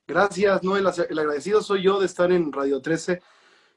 [0.06, 3.22] Gracias, no, el, agradecido soy yo de estar en Radio 13,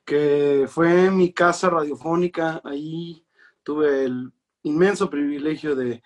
[0.04, 2.62] que fue mi casa radiofónica.
[2.64, 3.24] Ahí
[3.64, 6.02] tuve el inmenso privilegio de,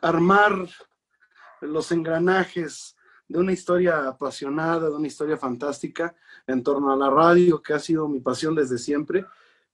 [0.00, 0.68] armar
[1.60, 2.96] los engranajes
[3.28, 6.14] de una historia apasionada, de una historia fantástica
[6.46, 9.26] en torno a la radio, que ha sido mi pasión desde siempre.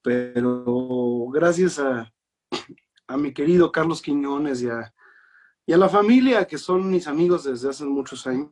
[0.03, 2.11] Pero gracias a
[3.17, 4.95] mi querido Carlos Quiñones y a,
[5.69, 8.50] y a la familia, que son mis amigos desde hace muchos años.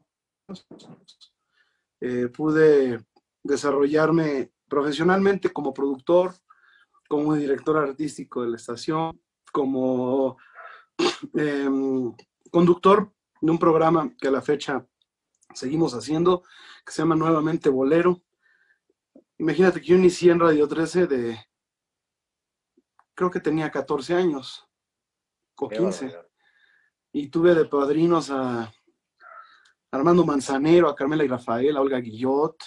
[1.98, 3.06] Eh, pude
[3.42, 6.34] desarrollarme profesionalmente como productor,
[7.08, 9.18] como director artístico de la estación,
[9.50, 10.36] como
[11.32, 12.14] em,
[12.50, 14.86] conductor de un programa que a la fecha
[15.54, 16.42] seguimos haciendo,
[16.84, 18.20] que se llama nuevamente Bolero.
[19.38, 21.38] Imagínate que yo inicié en Radio 13 de,
[23.14, 24.68] creo que tenía 14 años
[25.56, 26.25] o 15
[27.18, 28.70] y tuve de padrinos a
[29.90, 32.62] Armando Manzanero, a Carmela y Rafael, a Olga Guillot,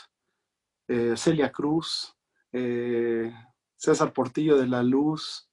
[0.88, 2.18] eh, Celia Cruz,
[2.52, 3.32] eh,
[3.76, 5.48] César Portillo de la Luz,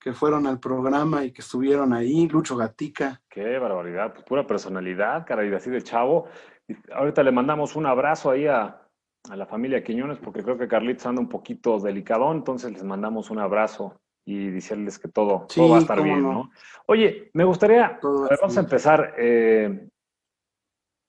[0.00, 3.20] que fueron al programa y que estuvieron ahí, Lucho Gatica.
[3.28, 6.26] Qué barbaridad, pues pura personalidad, caray, así de chavo.
[6.94, 8.88] ahorita le mandamos un abrazo ahí a,
[9.28, 13.28] a la familia Quiñones, porque creo que Carlitos anda un poquito delicadón, entonces les mandamos
[13.28, 16.50] un abrazo y decirles que todo, va a estar bien, no.
[16.86, 19.14] Oye, me gustaría, vamos a empezar.
[19.18, 19.88] Eh,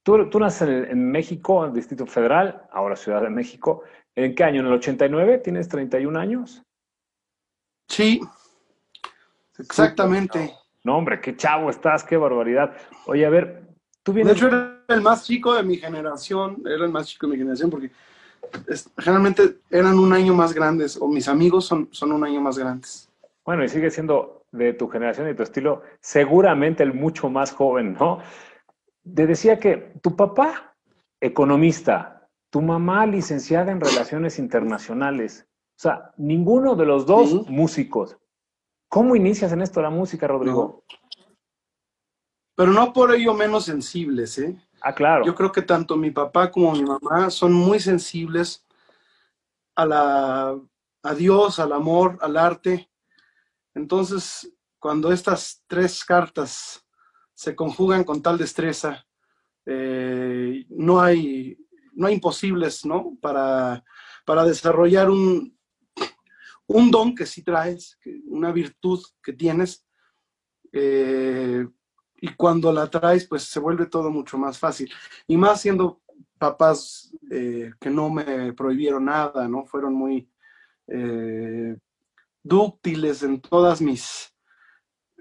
[0.03, 3.83] tú, tú, naces en, México, en el Distrito Federal, ahora Ciudad de México.
[4.15, 4.61] ¿En qué año?
[4.61, 5.39] ¿En el 89?
[5.39, 6.63] ¿Tienes 31 años?
[7.87, 8.21] Sí,
[9.57, 10.53] exactamente.
[10.83, 12.75] No, hombre, qué chavo estás, qué barbaridad.
[13.05, 13.67] Oye, a ver,
[14.03, 14.33] tú vienes...
[14.33, 17.37] De hecho, era el más chico de mi generación, era el más chico de mi
[17.37, 17.91] generación porque
[18.97, 23.09] generalmente eran un año más grandes, o mis amigos son, son un año más grandes.
[23.45, 27.93] Bueno, y sigue siendo de tu generación y tu estilo, seguramente el mucho más joven,
[27.93, 28.19] ¿no?
[29.03, 30.75] Te decía que tu papá,
[31.19, 35.47] economista, tu mamá, licenciada en Relaciones Internacionales,
[35.77, 38.17] o sea, ninguno de los dos músicos.
[38.87, 40.83] ¿Cómo inicias en esto la música, Rodrigo?
[42.55, 44.55] Pero no por ello menos sensibles, ¿eh?
[44.81, 45.25] Ah, claro.
[45.25, 48.65] Yo creo que tanto mi papá como mi mamá son muy sensibles
[49.75, 50.59] a, la,
[51.03, 52.89] a Dios, al amor, al arte.
[53.75, 56.83] Entonces, cuando estas tres cartas
[57.33, 59.05] se conjugan con tal destreza,
[59.65, 61.57] eh, no, hay,
[61.93, 63.15] no hay imposibles, ¿no?
[63.21, 63.83] Para,
[64.25, 65.55] para desarrollar un,
[66.67, 69.85] un don que sí traes, una virtud que tienes,
[70.71, 71.67] eh,
[72.21, 74.89] y cuando la traes, pues se vuelve todo mucho más fácil.
[75.27, 76.01] Y más siendo
[76.37, 79.65] papás eh, que no me prohibieron nada, ¿no?
[79.65, 80.29] Fueron muy
[80.87, 81.75] eh,
[82.43, 84.31] dúctiles en todas mis,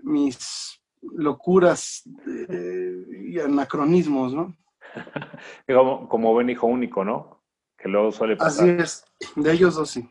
[0.03, 2.03] mis locuras
[2.49, 4.55] eh, y anacronismos, ¿no?
[5.67, 7.43] como, como buen hijo único, ¿no?
[7.79, 8.69] Que luego suele pasar.
[8.69, 9.05] Así es,
[9.37, 10.07] de ellos dos sí.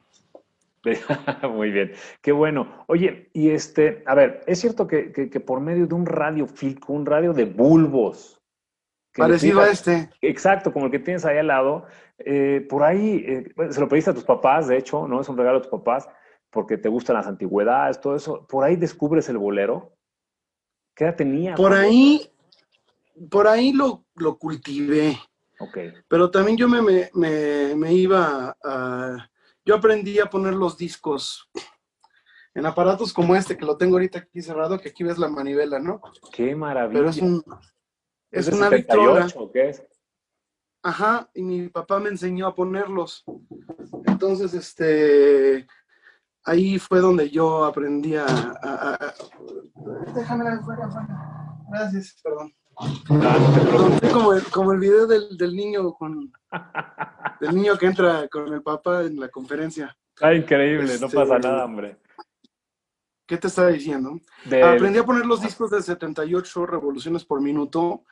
[1.52, 2.86] Muy bien, qué bueno.
[2.88, 7.06] Oye, y este, a ver, es cierto que, por medio de un radio filco, un
[7.06, 8.42] radio de bulbos.
[9.16, 10.10] Parecido a este.
[10.22, 11.86] Exacto, como el que tienes ahí al lado.
[12.20, 15.20] Eh, por ahí, eh, se lo pediste a tus papás, de hecho, ¿no?
[15.20, 16.08] Es un regalo a tus papás,
[16.50, 18.46] porque te gustan las antigüedades, todo eso.
[18.48, 19.94] Por ahí descubres el bolero.
[20.96, 21.56] ¿Qué edad tenía?
[21.56, 22.30] Por ahí,
[23.30, 25.18] por ahí lo, lo cultivé.
[25.60, 25.78] Ok.
[26.08, 26.81] Pero también yo me,
[27.14, 29.29] me, me iba a
[29.69, 31.48] yo aprendí a poner los discos
[32.56, 35.77] en aparatos como este, que lo tengo ahorita aquí cerrado, que aquí ves la manivela,
[35.77, 36.01] ¿no?
[36.33, 37.00] Qué maravilla.
[37.00, 37.44] Pero es un...
[38.31, 39.27] Es, ¿Es una de Victrola.
[39.30, 39.83] 78 o qué es?
[40.81, 43.24] Ajá, y mi papá me enseñó a ponerlos.
[44.06, 45.68] Entonces, este,
[46.44, 48.25] ahí fue donde yo aprendí a...
[48.25, 49.13] a- a-
[50.16, 51.07] Déjame afuera, afuera.
[51.69, 52.56] Gracias, perdón.
[53.10, 56.31] No como el, como el video del, del niño con
[57.42, 59.96] del niño que entra con el papá en la conferencia.
[60.22, 61.98] Ah, increíble, no Este- pasa nada, hombre.
[63.26, 64.20] ¿Qué te estaba diciendo?
[64.46, 68.04] Del- Aprendí a poner los discos de 78 revoluciones por minuto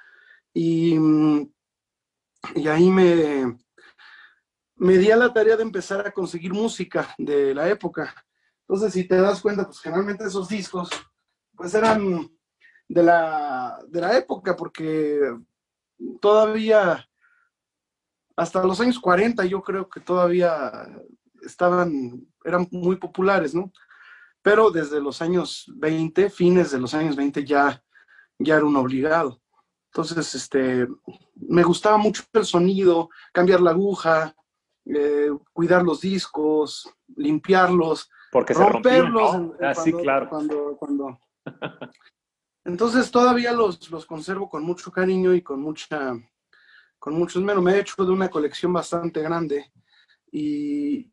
[0.53, 0.95] y,
[2.55, 3.57] y ahí me,
[4.75, 8.13] me di a la tarea de empezar a conseguir música de la época.
[8.67, 10.89] Entonces, si te das cuenta, pues generalmente esos discos
[11.55, 12.29] pues eran
[12.87, 15.19] de la, de la época porque
[16.21, 17.07] todavía
[18.35, 20.71] hasta los años 40 yo creo que todavía
[21.41, 23.71] estaban, eran muy populares, ¿no?
[24.41, 27.83] pero desde los años 20, fines de los años 20 ya,
[28.39, 29.41] ya era un obligado.
[29.91, 30.87] Entonces, este,
[31.35, 34.33] me gustaba mucho el sonido, cambiar la aguja,
[34.85, 39.33] eh, cuidar los discos, limpiarlos, Porque se rompían, romperlos.
[39.33, 39.37] ¿no?
[39.55, 40.29] en- en Ah, sí, claro.
[40.29, 41.19] Cuando, cuando...
[42.67, 46.13] Entonces todavía los, los conservo con mucho cariño y con mucha,
[46.99, 47.61] con mucho esmero.
[47.61, 49.71] Me he hecho de una colección bastante grande
[50.29, 51.09] y,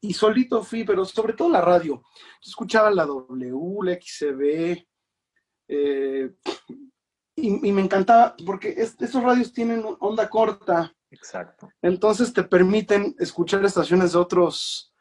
[0.00, 2.02] y solito fui, pero sobre todo la radio.
[2.42, 4.84] Yo escuchaba la W, la XCB,
[5.68, 6.34] eh,
[7.36, 11.68] y, y me encantaba porque es- estos radios tienen onda corta, Exacto.
[11.82, 14.92] entonces te permiten escuchar estaciones de otros,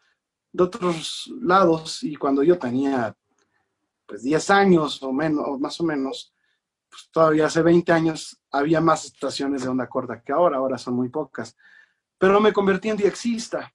[0.54, 2.04] de otros lados.
[2.04, 3.18] Y cuando yo tenía
[4.08, 6.34] pues 10 años o menos, o más o menos,
[6.90, 10.96] pues todavía hace 20 años había más estaciones de onda corta que ahora, ahora son
[10.96, 11.56] muy pocas.
[12.18, 13.74] Pero me convertí en diexista.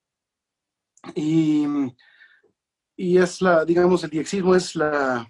[1.14, 1.66] Y,
[2.96, 5.26] y es la, digamos, el diexismo es la,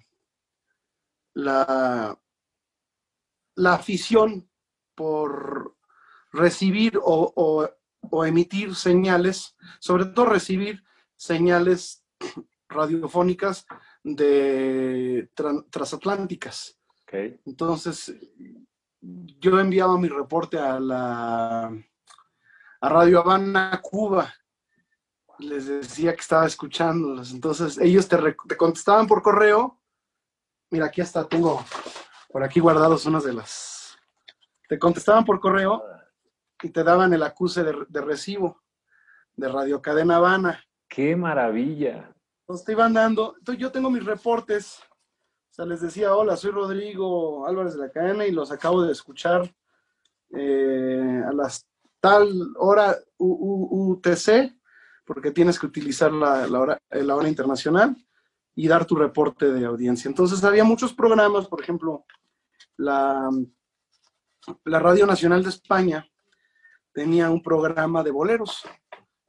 [1.33, 2.19] la,
[3.55, 4.49] la afición
[4.95, 5.75] por
[6.31, 7.69] recibir o, o-
[8.11, 10.83] o emitir señales, sobre todo recibir
[11.15, 12.03] señales
[12.67, 13.65] radiofónicas
[14.03, 16.77] de tran- transatlánticas.
[17.03, 17.13] Ok.
[17.45, 18.13] Entonces,
[19.01, 21.71] yo enviaba mi reporte a la
[22.81, 24.33] a Radio Habana, Cuba.
[25.39, 27.31] Les decía que estaba escuchándolos.
[27.31, 28.17] Entonces, ellos te,
[28.47, 29.79] te contestaban por correo.
[30.69, 31.63] Mira, aquí hasta tengo
[32.29, 33.97] por aquí guardados unas de las.
[34.67, 35.83] Te contestaban por correo
[36.61, 38.61] y te daban el acuse de, de recibo
[39.35, 40.63] de Radio Cadena Habana.
[40.87, 42.13] ¡Qué maravilla!
[42.43, 44.79] Entonces te iban dando, yo tengo mis reportes,
[45.51, 48.91] o sea, les decía, hola, soy Rodrigo Álvarez de la Cadena y los acabo de
[48.91, 49.49] escuchar
[50.35, 51.65] eh, a las
[52.01, 54.57] tal hora UTC,
[55.05, 57.95] porque tienes que utilizar la, la hora, eh, la hora internacional
[58.55, 60.09] y dar tu reporte de audiencia.
[60.09, 62.05] Entonces había muchos programas, por ejemplo,
[62.75, 63.29] la,
[64.65, 66.05] la Radio Nacional de España
[66.91, 68.63] tenía un programa de boleros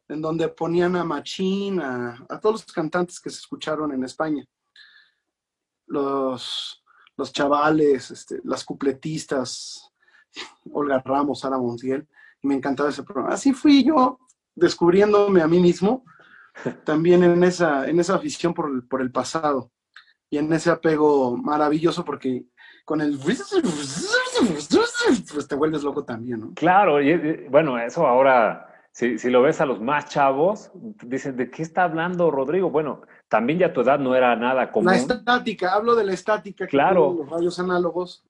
[0.08, 4.44] en donde ponían a Machín, a, a todos los cantantes que se escucharon en España.
[5.86, 6.82] Los,
[7.16, 9.90] los chavales, este, las cupletistas,
[10.72, 12.08] Olga Ramos, Sara Montiel,
[12.42, 13.34] y me encantaba ese programa.
[13.34, 14.18] Así fui yo
[14.54, 16.04] descubriéndome a mí mismo,
[16.84, 19.72] también en esa, en esa afición por el, por el pasado
[20.30, 22.44] y en ese apego maravilloso porque
[22.84, 23.18] con el
[25.32, 26.52] pues te vuelves loco también, ¿no?
[26.54, 30.70] Claro, y, bueno, eso ahora, si, si lo ves a los más chavos,
[31.02, 32.70] dicen, ¿de qué está hablando Rodrigo?
[32.70, 34.92] Bueno, también ya tu edad no era nada común.
[34.92, 37.06] La estática, hablo de la estática que Claro.
[37.08, 38.24] tienen los radios análogos,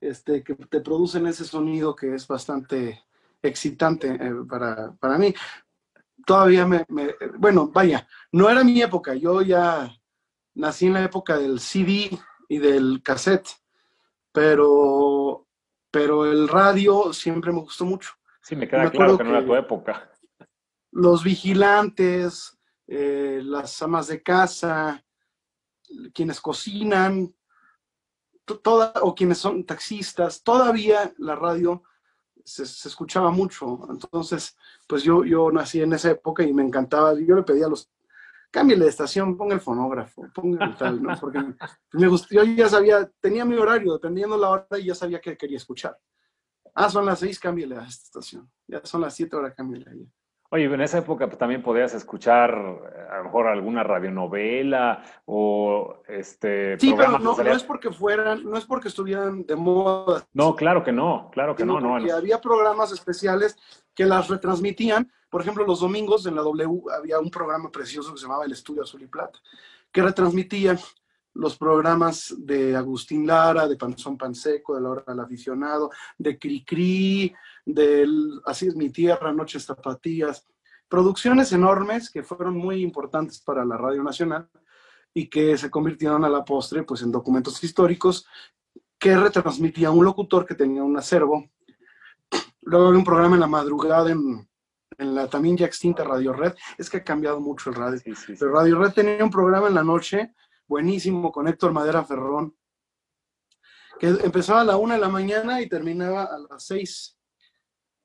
[0.00, 3.04] este, que te producen ese sonido que es bastante
[3.42, 5.34] excitante eh, para, para mí.
[6.24, 9.94] Todavía me, me- bueno, vaya, no era mi época, yo ya
[10.54, 12.08] nací en la época del CD
[12.48, 13.50] y del cassette,
[14.32, 15.46] pero,
[15.90, 18.10] pero el radio siempre me gustó mucho.
[18.46, 20.08] Sí, me queda me claro que no era tu época.
[20.92, 25.04] los vigilantes, eh, las amas de casa,
[26.14, 27.34] quienes cocinan,
[28.44, 31.82] toda, o quienes son taxistas, todavía la radio
[32.44, 33.80] se, se escuchaba mucho.
[33.90, 37.14] Entonces, pues yo, yo nací en esa época y me encantaba.
[37.18, 37.90] Yo le pedía a los,
[38.52, 41.18] cámbiale de estación, ponga el fonógrafo, ponga el tal, ¿no?
[41.18, 41.40] Porque
[41.94, 45.36] me gustó, yo ya sabía, tenía mi horario, dependiendo la hora, y ya sabía que
[45.36, 45.98] quería escuchar.
[46.78, 48.50] Ah, son las seis, cámbiale a esta estación.
[48.66, 50.10] Ya son las siete, ahora cámbiale a ella.
[50.50, 56.02] Oye, en esa época pues, también podías escuchar eh, a lo mejor alguna radionovela o
[56.06, 60.26] este Sí, pero no, es porque fueran, no es porque estuvieran de moda.
[60.34, 61.88] No, claro que no, claro que no, no.
[61.92, 62.16] porque no.
[62.16, 63.58] había programas especiales
[63.94, 65.10] que las retransmitían.
[65.30, 68.52] Por ejemplo, los domingos en la W había un programa precioso que se llamaba El
[68.52, 69.38] Estudio Azul y Plata.
[69.90, 70.76] que retransmitía
[71.38, 77.34] los programas de Agustín Lara, de Panzón Panseco, de La Hora del Aficionado, de Cricri,
[77.64, 80.46] del Así es mi tierra, Noches Zapatillas,
[80.88, 84.48] producciones enormes que fueron muy importantes para la Radio Nacional
[85.12, 88.26] y que se convirtieron a la postre pues, en documentos históricos
[88.98, 91.50] que retransmitía un locutor que tenía un acervo.
[92.62, 94.48] Luego había un programa en la madrugada en,
[94.98, 96.54] la también ya extinta Radio Red.
[96.78, 98.00] Es que ha cambiado mucho el radio.
[98.26, 100.34] Pero Radio Red tenía un programa en la noche
[100.66, 102.56] buenísimo con Héctor Madera Ferrón,
[103.98, 107.18] que empezaba a la una de la mañana y terminaba a las seis.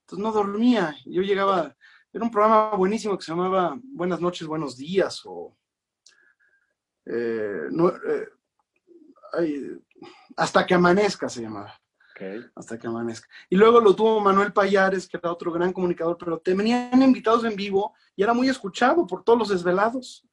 [0.01, 0.95] Entonces no dormía.
[1.05, 1.75] Yo llegaba,
[2.11, 5.57] era un programa buenísimo que se llamaba Buenas noches, buenos días o
[7.05, 7.67] eh,
[9.39, 9.79] eh,
[10.37, 11.81] hasta que amanezca se llamaba.
[12.55, 13.27] Hasta que amanezca.
[13.49, 17.43] Y luego lo tuvo Manuel Payares, que era otro gran comunicador, pero te venían invitados
[17.45, 20.23] en vivo y era muy escuchado por todos los desvelados.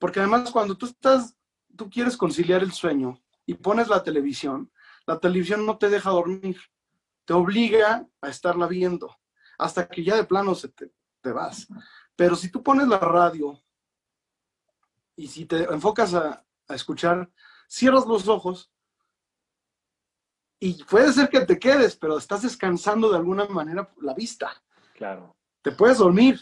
[0.00, 1.36] Porque además cuando tú estás,
[1.74, 4.72] tú quieres conciliar el sueño y pones la televisión,
[5.06, 6.58] la televisión no te deja dormir,
[7.24, 9.16] te obliga a estarla viendo
[9.58, 10.90] hasta que ya de plano se te,
[11.32, 11.66] vas.
[12.16, 13.62] Pero si tú pones la radio
[15.16, 17.30] y si te enfocas a, escuchar,
[17.68, 18.72] cierras los ojos
[20.58, 24.62] y puede ser que te quedes, pero estás descansando de alguna manera la vista.
[24.94, 25.36] Claro.
[25.62, 26.40] Te puedes dormir,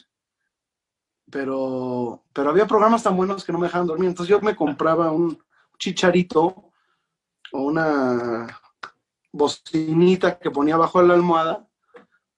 [1.31, 4.09] pero, pero había programas tan buenos que no me dejaban dormir.
[4.09, 5.38] Entonces yo me compraba un
[5.79, 6.73] chicharito
[7.52, 8.61] o una
[9.33, 11.67] bocinita que ponía abajo de la almohada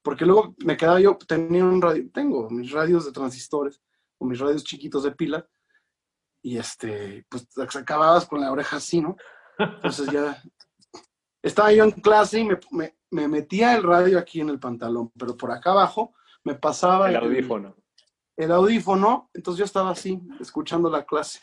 [0.04, 3.80] porque luego me quedaba yo, tenía un radio, tengo mis radios de transistores
[4.18, 5.48] o mis radios chiquitos de pila,
[6.42, 9.16] y este, pues acababas con la oreja así, ¿no?
[9.58, 10.42] Entonces ya
[11.42, 15.50] estaba yo en clase y me, metía el radio aquí en el pantalón, pero por
[15.50, 16.14] acá abajo
[16.44, 17.74] me pasaba el audífono.
[18.36, 21.40] El, audífono, entonces yo estaba así, escuchando la clase.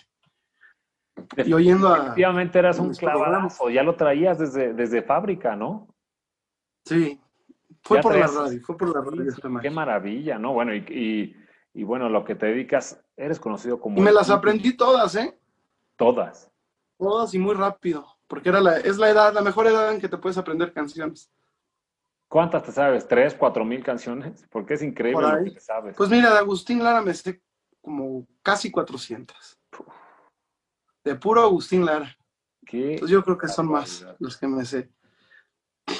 [1.37, 1.97] Y oyendo a.
[1.97, 5.87] Efectivamente eras un clavadazo, ya lo traías desde, desde fábrica, ¿no?
[6.85, 7.21] Sí,
[7.83, 9.59] fue por la radio, fue por la radio.
[9.61, 10.53] qué maravilla, ¿no?
[10.53, 11.35] Bueno, y,
[11.73, 13.97] bueno, lo que te dedicas, eres conocido como...
[13.97, 15.37] Y me las aprendí todas, ¿eh?
[15.95, 16.51] Todas.
[16.97, 20.09] Todas y muy rápido, porque era la, es la edad, la mejor edad en que
[20.09, 21.31] te puedes aprender canciones.
[22.31, 23.05] ¿Cuántas te sabes?
[23.09, 24.45] ¿Tres, cuatro mil canciones?
[24.49, 25.97] Porque es increíble lo que te sabes.
[25.97, 27.41] Pues mira, de Agustín Lara me sé
[27.81, 29.59] como casi 400.
[31.03, 32.15] De puro Agustín Lara.
[32.65, 33.01] ¿Qué?
[33.05, 34.89] Yo creo que son más los que me sé.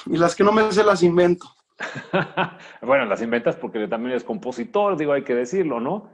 [0.05, 1.53] Y las que no me sé las invento.
[2.81, 6.11] bueno, las inventas porque también eres compositor, digo, hay que decirlo, ¿no?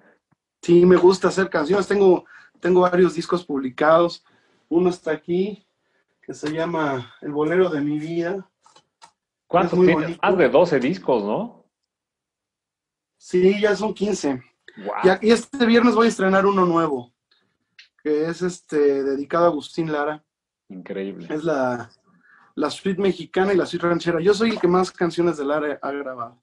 [0.64, 1.88] Sí, me gusta hacer canciones.
[1.88, 2.26] Tengo,
[2.60, 4.26] tengo varios discos publicados.
[4.68, 5.68] Uno está aquí,
[6.24, 8.50] que se llama El bolero de mi vida.
[9.48, 10.18] ¿Cuántos tienes?
[10.22, 11.66] Más de 12 discos, ¿no?
[13.18, 14.42] Sí, ya son 15.
[15.22, 17.14] Y, este viernes voy a estrenar uno nuevo,
[18.04, 20.24] que es este dedicado a Agustín Lara.
[20.70, 21.28] Increíble.
[21.34, 21.90] Es la,
[22.56, 24.20] la suite mexicana y la suite ranchera.
[24.20, 26.42] Yo soy el que más canciones del área ha grabado.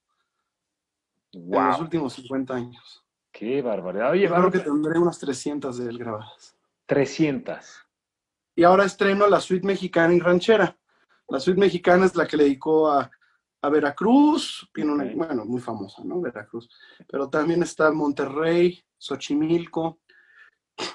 [1.32, 3.04] En los últimos 50 años.
[3.32, 4.12] Qué barbaridad.
[4.12, 6.56] Oye, creo que tendré unas 300 de él grabadas.
[6.87, 7.56] 300.
[8.56, 10.76] Y ahora estreno la suite mexicana y ranchera.
[11.28, 13.10] La suite mexicana es la que le dedicó a,
[13.70, 16.20] Veracruz, bueno, muy famosa, ¿no?
[16.20, 16.68] Veracruz.
[17.08, 20.00] Pero también está Monterrey, Xochimilco,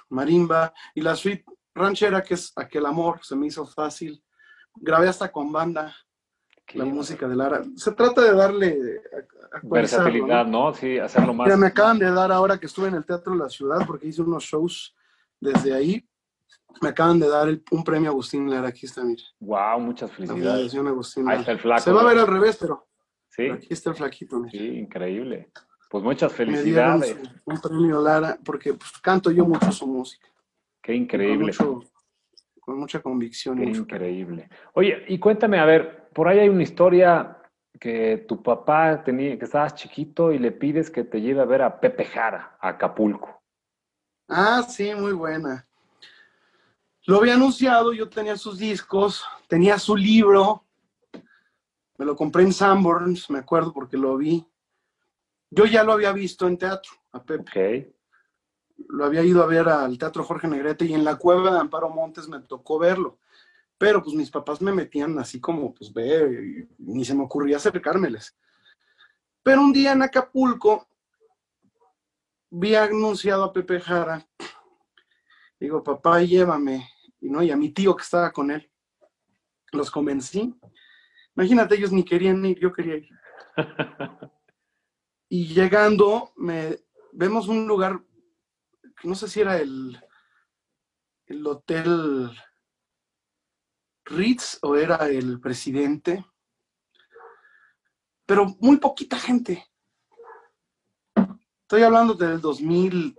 [0.10, 0.72] Marimba.
[0.94, 4.24] Y la suite ranchera, que es Aquel Amor, se me hizo fácil
[4.76, 5.96] grabé hasta con banda
[6.74, 7.64] la música de Lara.
[7.76, 9.02] Se trata de darle
[9.64, 10.74] versatilidad, ¿no?
[10.74, 11.58] Sí, hacerlo más.
[11.58, 14.22] me acaban de dar ahora que estuve en el Teatro de la Ciudad porque hice
[14.22, 14.96] unos shows
[15.40, 16.08] desde ahí.
[16.82, 18.70] Me acaban de dar un premio Agustín Lara.
[18.70, 19.24] Aquí está, mira.
[19.40, 20.74] Wow, muchas felicidades.
[21.28, 21.82] Ahí está el flaco.
[21.82, 22.88] Se va a ver al revés, pero.
[23.28, 23.50] Sí.
[23.50, 25.52] aquí está el flaquito, Sí, increíble.
[25.90, 27.18] Pues muchas felicidades.
[27.46, 30.28] un premio Lara porque pues, canto yo mucho su música.
[30.82, 31.54] Qué increíble
[32.70, 33.64] con mucha convicción.
[33.64, 34.48] increíble.
[34.74, 37.42] Oye, y cuéntame, a ver, por ahí hay una historia
[37.80, 41.64] que tu papá tenía, que estabas chiquito y le pides que te lleve a ver
[41.64, 43.42] a Pepe Jara, a Acapulco.
[44.28, 45.68] Ah, sí, muy buena.
[47.10, 50.64] Lo había anunciado, yo tenía sus discos, tenía su libro,
[51.98, 54.46] me lo compré en Sanborns, me acuerdo porque lo vi.
[55.50, 57.42] Yo ya lo había visto en teatro, a Pepe.
[57.42, 57.96] Okay
[58.88, 61.90] lo había ido a ver al Teatro Jorge Negrete y en la cueva de Amparo
[61.90, 63.20] Montes me tocó verlo.
[63.78, 68.38] Pero pues mis papás me metían así como, pues ve, ni se me ocurría acercármeles.
[69.44, 70.88] Pero un día en Acapulco
[72.50, 74.26] vi anunciado a Pepe Jara.
[75.60, 76.88] Digo, papá, llévame.
[77.22, 78.70] Y no, y a mi tío que estaba con él.
[79.72, 80.56] Los convencí.
[81.36, 83.10] Imagínate, ellos ni querían ir, yo quería ir.
[85.30, 86.80] y llegando, me,
[87.14, 88.02] vemos un lugar
[89.04, 89.98] no sé si era el,
[91.28, 92.32] el hotel
[94.06, 96.26] Ritz o era el presidente,
[98.26, 99.66] pero muy poquita gente.
[101.62, 103.16] Estoy hablando del 2000,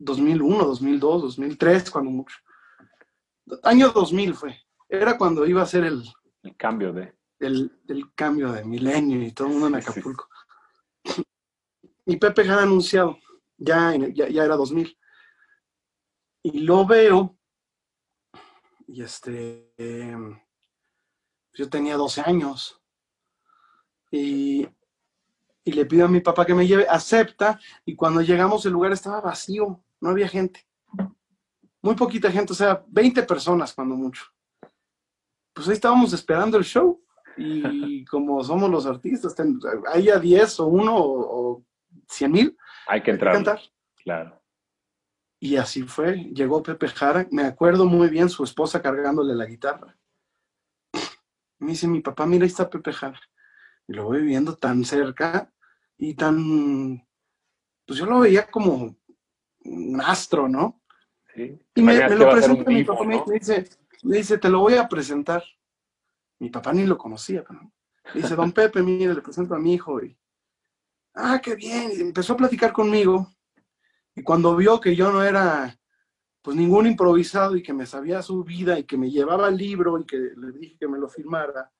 [0.00, 2.36] 2001, 2002, 2003, cuando mucho.
[3.62, 4.58] Año 2000 fue.
[4.88, 6.02] Era cuando iba a ser el,
[6.42, 7.14] el cambio de.
[7.38, 7.70] El,
[8.14, 10.28] cambio de milenio y todo el mundo en Acapulco.
[12.04, 13.18] Y Pepe ha anunciado,
[13.56, 14.98] ya, ya, ya era 2000.
[16.42, 17.38] Y lo veo,
[18.86, 19.72] y este,
[21.54, 22.82] yo tenía 12 años,
[24.10, 24.66] y,
[25.64, 28.92] y le pido a mi papá que me lleve, acepta, y cuando llegamos el lugar
[28.92, 30.66] estaba vacío, no había gente.
[31.82, 34.24] Muy poquita gente, o sea, 20 personas cuando mucho.
[35.52, 37.02] Pues ahí estábamos esperando el show,
[37.36, 39.34] y como somos los artistas,
[39.92, 41.64] hay a 10 o 1 o,
[42.08, 42.58] 100 mil.
[42.86, 43.60] Hay que entrar.
[44.02, 44.40] Claro.
[45.38, 49.96] Y así fue, llegó Pepe Jara, me acuerdo muy bien su esposa cargándole la guitarra.
[51.58, 53.20] Me dice mi papá, mira, ahí está Pepe Jara.
[53.88, 55.50] Y lo voy viendo tan cerca
[55.96, 57.06] y tan,
[57.86, 58.96] pues yo lo veía como
[59.64, 60.82] un astro, ¿no?
[61.34, 61.58] Sí.
[61.74, 63.68] Y me, lo presenta mi papá, me, dice,
[64.02, 65.42] me dice, te lo voy a presentar.
[66.38, 67.60] Mi papá ni lo conocía, pero
[68.14, 70.02] dice, don Pepe, mire, le presento a mi hijo.
[70.02, 70.16] Y,
[71.14, 71.92] ah, qué bien.
[71.94, 73.30] Y empezó a platicar conmigo
[74.14, 75.76] y cuando vio que yo no era
[76.42, 79.98] pues ningún improvisado y que me sabía su vida y que me llevaba el libro
[79.98, 81.70] y que le dije que me lo firmara,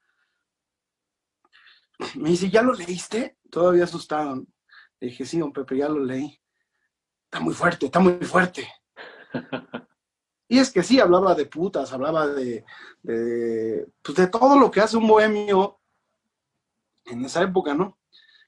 [2.17, 3.39] me dice, ¿ya lo leíste?
[3.51, 4.37] Todavía asustado.
[5.01, 6.39] Le dije, sí, don Pepe, ya lo leí.
[7.31, 8.69] Está muy fuerte, está muy fuerte.
[10.49, 12.65] Y es que sí, hablaba de putas, hablaba de,
[13.03, 15.79] de, pues de todo lo que hace un bohemio
[17.05, 17.99] en esa época, ¿no?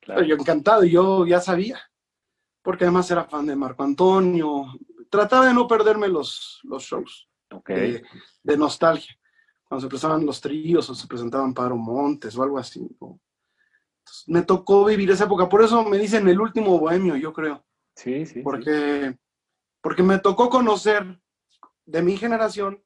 [0.00, 0.24] Claro.
[0.24, 1.80] yo encantado, yo ya sabía
[2.62, 4.66] porque además era fan de Marco Antonio.
[5.10, 7.28] Trataba de no perderme los, los shows
[7.66, 9.14] de, nostalgia,
[9.64, 12.88] cuando se presentaban los tríos o se presentaban Paro Montes o algo así.
[14.26, 17.62] me tocó vivir esa época, por eso me dicen el último bohemio, yo creo.
[17.94, 18.40] Sí, sí.
[18.42, 19.16] Porque,
[19.80, 21.20] porque me tocó conocer
[21.84, 22.82] de mi generación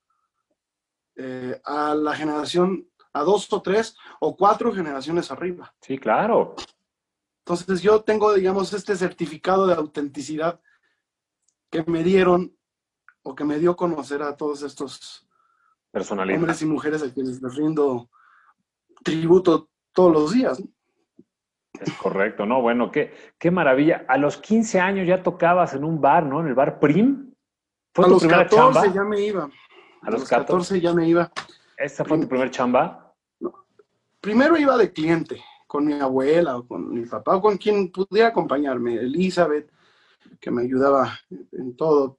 [1.17, 5.75] eh, a la generación, a dos o tres o cuatro generaciones arriba.
[5.81, 6.55] Sí, claro.
[7.45, 10.61] Entonces yo tengo, digamos, este certificado de autenticidad
[11.71, 12.57] que me dieron
[13.23, 15.27] o que me dio conocer a todos estos
[15.93, 18.11] hombres y mujeres a quienes les rindo
[19.03, 20.63] tributo todos los días.
[21.81, 22.61] Es correcto, ¿no?
[22.61, 24.05] Bueno, qué, qué maravilla.
[24.09, 26.41] A los 15 años ya tocabas en un bar, ¿no?
[26.41, 27.33] En el bar Prim.
[27.93, 29.49] ¿Fue a los 14 ya me iba.
[30.03, 30.81] A los 14?
[30.81, 31.31] ya me iba.
[31.77, 33.15] ¿Esta fue tu primer chamba?
[34.21, 38.29] Primero iba de cliente con mi abuela o con mi papá o con quien pudiera
[38.29, 39.71] acompañarme, Elizabeth,
[40.41, 41.19] que me ayudaba
[41.53, 42.19] en todo.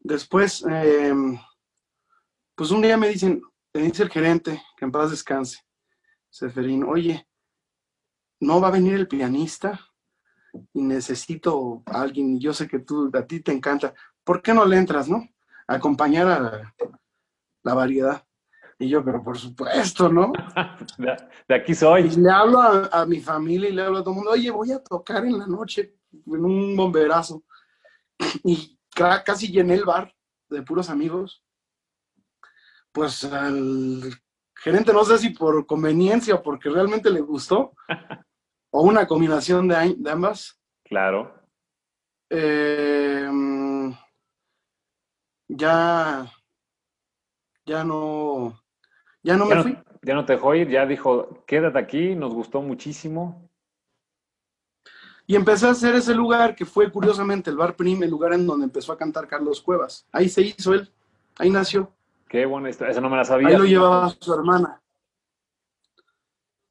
[0.00, 1.38] Después, em,
[2.54, 3.42] pues un día me dicen,
[3.74, 5.60] me dice el gerente, que en paz descanse,
[6.30, 7.27] Seferín, oye,
[8.40, 9.80] no va a venir el pianista
[10.72, 14.64] y necesito a alguien, yo sé que tú, a ti te encanta, ¿por qué no
[14.64, 15.28] le entras, no?
[15.68, 16.74] acompañar a
[17.62, 18.24] la variedad.
[18.80, 20.32] Y yo, pero por supuesto, ¿no?
[21.48, 22.06] de aquí soy.
[22.06, 24.72] Y le hablo a, mi familia y le hablo a todo el mundo, oye, voy
[24.72, 27.44] a tocar en la noche en un bomberazo.
[28.44, 28.78] Y
[29.24, 30.14] casi llené el bar
[30.48, 31.44] de puros amigos.
[32.92, 34.02] Pues al
[34.56, 37.72] gerente, no sé si por conveniencia o porque realmente le gustó,
[38.70, 40.60] o una combinación de, de ambas.
[40.84, 41.32] Claro.
[42.30, 43.94] Em,
[45.48, 46.26] ya,
[47.64, 48.60] ya no,
[49.22, 49.78] ya no me fui.
[50.02, 53.50] Ya no te dejó ir, ya dijo, quédate aquí, nos gustó muchísimo.
[55.26, 58.46] Y empecé a hacer ese lugar que fue curiosamente el Bar Prim, el lugar en
[58.46, 60.06] donde empezó a cantar Carlos Cuevas.
[60.12, 60.90] Ahí se hizo él,
[61.36, 61.92] ahí nació.
[62.28, 63.48] Qué buena historia, esa no me la sabía.
[63.48, 64.80] Ahí lo llevaba su hermana.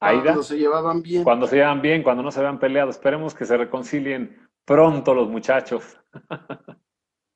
[0.00, 0.22] Aida.
[0.22, 1.24] Cuando se llevaban bien.
[1.24, 2.90] Cuando se llevaban bien, cuando no se habían peleado.
[2.90, 5.98] Esperemos que se reconcilien pronto los muchachos.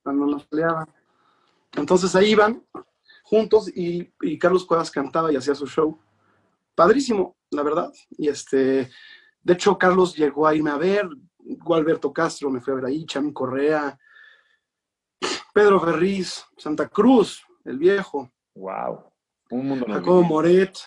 [0.02, 0.86] cuando nos peleaban.
[1.76, 2.62] Entonces ahí iban,
[3.22, 5.98] juntos y, Carlos Cuevas cantaba y hacía su show.
[6.74, 7.92] Padrísimo, la verdad.
[8.10, 8.90] Y este,
[9.42, 13.06] de hecho, Carlos llegó a irme a ver, Gualberto Castro me fue a ver ahí,
[13.06, 13.98] Chami Correa,
[15.54, 18.30] Pedro Ferriz, Santa Cruz, el viejo.
[18.54, 19.10] Wow.
[19.50, 20.78] Un mundo Jacobo Moret.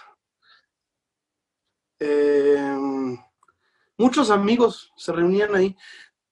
[1.99, 3.17] Em,
[3.97, 5.75] muchos amigos se reunían ahí.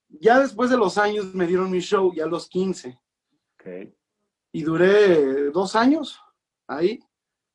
[0.09, 2.99] Ya después de los años me dieron mi show, ya a los 15.
[3.55, 3.95] Okay
[4.53, 6.19] y duré dos años
[6.67, 6.99] ahí,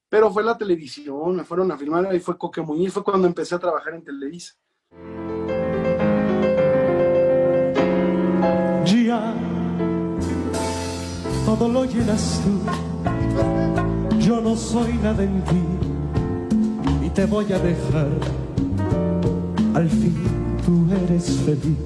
[0.08, 3.54] pero fue la televisión, me fueron a filmar, ahí fue Coque Muñiz, fue cuando empecé
[3.54, 4.54] a trabajar en Televisa.
[8.84, 9.34] Dia
[11.46, 14.18] todo lo llenas tú.
[14.18, 15.77] Yo no soy nada en ti
[17.08, 18.08] y te voy a dejar.
[19.74, 20.14] Al fin
[20.64, 21.78] tú eres feliz,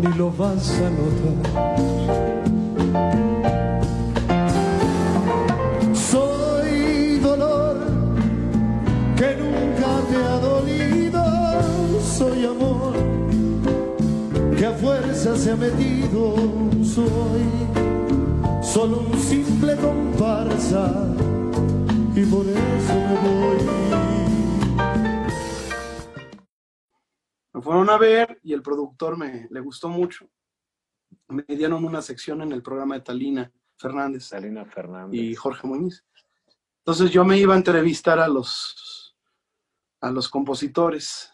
[0.00, 1.38] ni lo vas a notar.
[6.10, 7.76] Soy dolor
[9.16, 11.22] que nunca te ha dolido,
[12.00, 12.94] soy amor
[14.56, 16.34] que a fuerza se ha metido,
[16.82, 17.44] soy
[18.62, 21.14] solo un simple comparsa
[22.16, 23.56] y por eso me voy.
[27.52, 30.28] Me fueron a ver y el productor me le gustó mucho.
[31.28, 35.20] Me dieron una sección en el programa de Talina Fernández Salina Fernández.
[35.20, 36.04] y Jorge Muñiz.
[36.78, 39.16] Entonces yo me iba a entrevistar a los,
[40.00, 41.32] a los compositores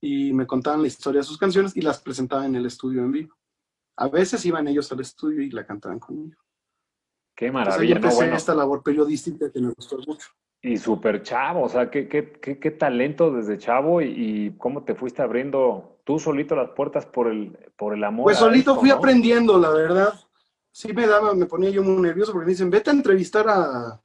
[0.00, 3.10] y me contaban la historia de sus canciones y las presentaba en el estudio en
[3.10, 3.34] vivo.
[3.96, 6.43] A veces iban ellos al estudio y la cantaban conmigo.
[7.34, 7.96] Qué Entonces maravilla, ¿no?
[7.96, 10.28] empecé Bueno, esta labor periodística que me gustó mucho.
[10.62, 14.84] y súper chavo, o sea, qué, qué, qué, qué talento desde chavo y, y cómo
[14.84, 18.24] te fuiste abriendo tú solito las puertas por el, por el amor.
[18.24, 18.96] Pues solito esto, fui ¿no?
[18.96, 20.14] aprendiendo, la verdad.
[20.70, 24.00] Sí me daba, me ponía yo muy nervioso porque me dicen, vete a entrevistar a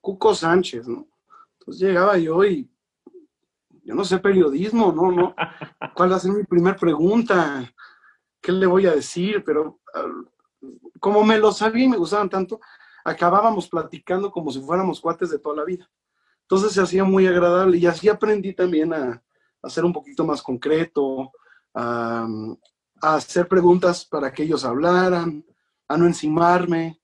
[0.00, 1.06] Cuco Sánchez, ¿no?
[1.58, 2.68] Entonces llegaba yo y
[3.82, 5.10] yo no sé periodismo, ¿no?
[5.10, 5.34] no
[5.94, 7.72] ¿Cuál va a ser mi primera pregunta?
[8.40, 9.42] ¿Qué le voy a decir?
[9.44, 10.06] Pero ah,
[11.00, 12.60] como me lo sabía y me gustaban tanto,
[13.04, 15.88] acabábamos platicando como si fuéramos cuates de toda la vida.
[16.42, 19.22] Entonces se hacía muy agradable y así aprendí también a,
[19.62, 21.32] a ser un poquito más concreto,
[21.74, 22.26] a,
[23.00, 25.44] hacer preguntas para que ellos hablaran,
[25.88, 27.00] a no encimarme.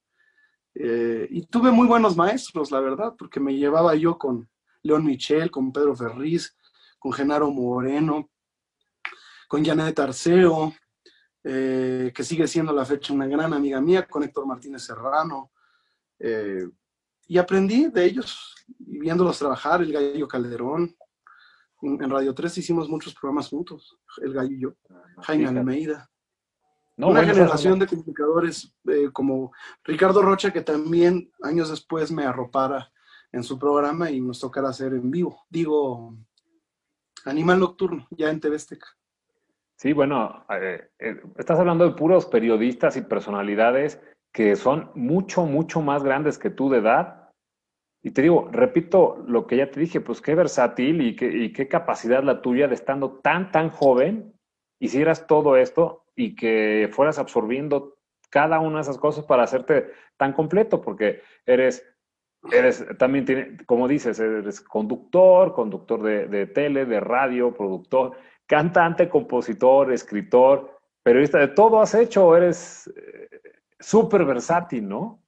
[0.75, 4.49] Eh, y tuve muy buenos maestros, la verdad, porque me llevaba yo con
[4.83, 6.57] León Michel, con Pedro Ferriz,
[6.99, 8.31] con Genaro Moreno,
[9.49, 10.73] con Janet Arceo,
[11.45, 15.51] eh, que sigue siendo la fecha una gran amiga mía, con Héctor Martínez Serrano.
[16.19, 16.69] Eh,
[17.27, 20.97] y aprendí de ellos, viéndolos trabajar, el Gallo Calderón.
[21.83, 24.75] En, en Radio 3 hicimos muchos programas juntos, el Gallo y yo,
[25.23, 25.59] Jaime Fíjate.
[25.59, 26.11] Almeida
[26.97, 29.53] No, una bueno, generación de comunicadores eh, como
[29.83, 32.93] Ricardo Rocha, que también años después me arropara
[33.33, 35.45] en su programa y nos tocara hacer en vivo.
[35.49, 36.15] Digo,
[37.25, 38.87] Animal Nocturno, ya en TV Azteca.
[39.77, 44.01] Sí, bueno, eh, eh, estás hablando de puros periodistas y personalidades
[44.33, 47.31] que son mucho, mucho más grandes que tú de edad.
[48.03, 51.53] Y te digo, repito lo que ya te dije, pues qué versátil y qué, y
[51.53, 54.33] qué capacidad la tuya de estando tan, tan joven,
[54.81, 57.97] hicieras todo esto y que fueras absorbiendo
[58.31, 61.87] cada una de esas cosas para hacerte tan completo, porque eres,
[62.51, 68.17] eres también, tiene, como dices, eres conductor, conductor de, de tele, de radio, productor,
[68.53, 73.29] cantante, compositor, escritor, periodista, de todo has hecho, eres eh,
[73.81, 75.23] súper versátil, ¿no?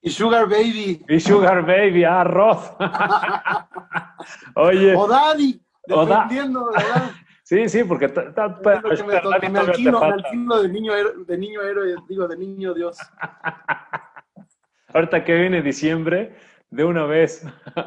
[0.00, 2.76] Y Sugar Baby, Y Sugar Baby, ah, Roth.
[4.54, 7.10] Oye, o Daddy, dependiendo, ¿verdad?
[7.42, 8.60] sí, sí, porque ta- ta-
[8.92, 10.92] Es lo que me alquilo, de niño,
[11.26, 12.96] de niño héroe, digo, de niño Dios.
[14.94, 16.36] Ahorita que viene diciembre,
[16.74, 17.42] de una vez.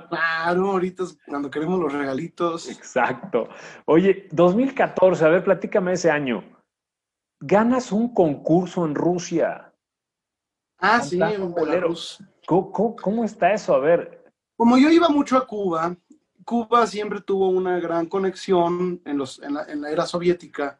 [0.09, 2.69] Claro, ahorita es cuando queremos los regalitos.
[2.69, 3.49] Exacto.
[3.85, 6.43] Oye, 2014, a ver, platícame ese año.
[7.39, 9.73] Ganas un concurso en Rusia.
[10.79, 11.55] Ah, sí, en boleros.
[11.55, 12.23] Belarus.
[12.45, 13.75] ¿Cómo, cómo- cómo está eso?
[13.75, 14.23] A ver,
[14.55, 15.95] Como yo iba mucho a Cuba,
[16.45, 20.79] Cuba siempre tuvo una gran conexión en, los, en, la, en la era soviética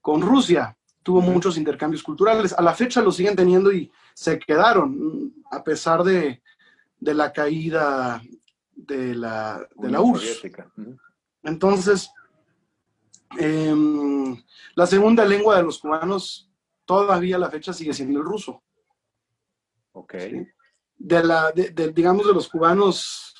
[0.00, 0.76] con Rusia.
[1.02, 2.52] Tuvo muchos intercambios culturales.
[2.52, 6.42] A la fecha lo siguen teniendo y se quedaron, a pesar de,
[7.02, 8.22] de la caída
[8.76, 10.42] de la, de la URSS.
[11.42, 12.08] Entonces,
[13.38, 14.36] em,
[14.76, 16.48] la segunda lengua de los cubanos
[16.84, 18.62] todavía a la fecha sigue siendo el ruso.
[19.92, 20.14] Ok.
[20.30, 20.46] ¿sí?
[20.96, 23.34] De la, de- de- digamos, de los cubanos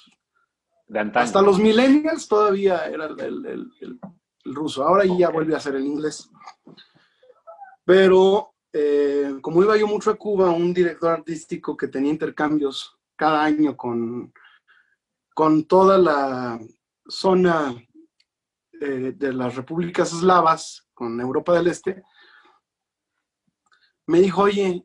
[0.89, 1.25] De antaño.
[1.25, 4.01] hasta los millennials todavía era el, el- el- el-
[4.45, 4.83] el ruso.
[4.83, 6.29] Ahora ya vuelve a ser el inglés.
[7.85, 13.45] Pero eh, como iba yo mucho a Cuba, un director artístico que tenía intercambios cada
[13.45, 14.35] año con,
[15.33, 16.59] con toda la
[17.07, 17.73] zona
[18.81, 22.03] eh, de las repúblicas eslavas, con Europa del Este,
[24.09, 24.85] me dijo, oye,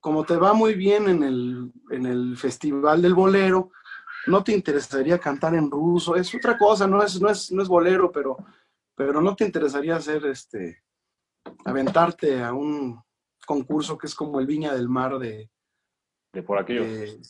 [0.00, 3.70] como te va muy bien en el, en el Festival del Bolero,
[4.26, 6.16] ¿no te interesaría cantar en ruso?
[6.16, 8.38] Es otra cosa, no es, no es, no es bolero, pero,
[8.94, 10.82] pero ¿no te interesaría hacer este,
[11.66, 12.98] aventarte a un
[13.46, 15.50] concurso que es como el Viña del Mar de,
[16.32, 16.84] De por aquello.
[16.84, 17.20] de-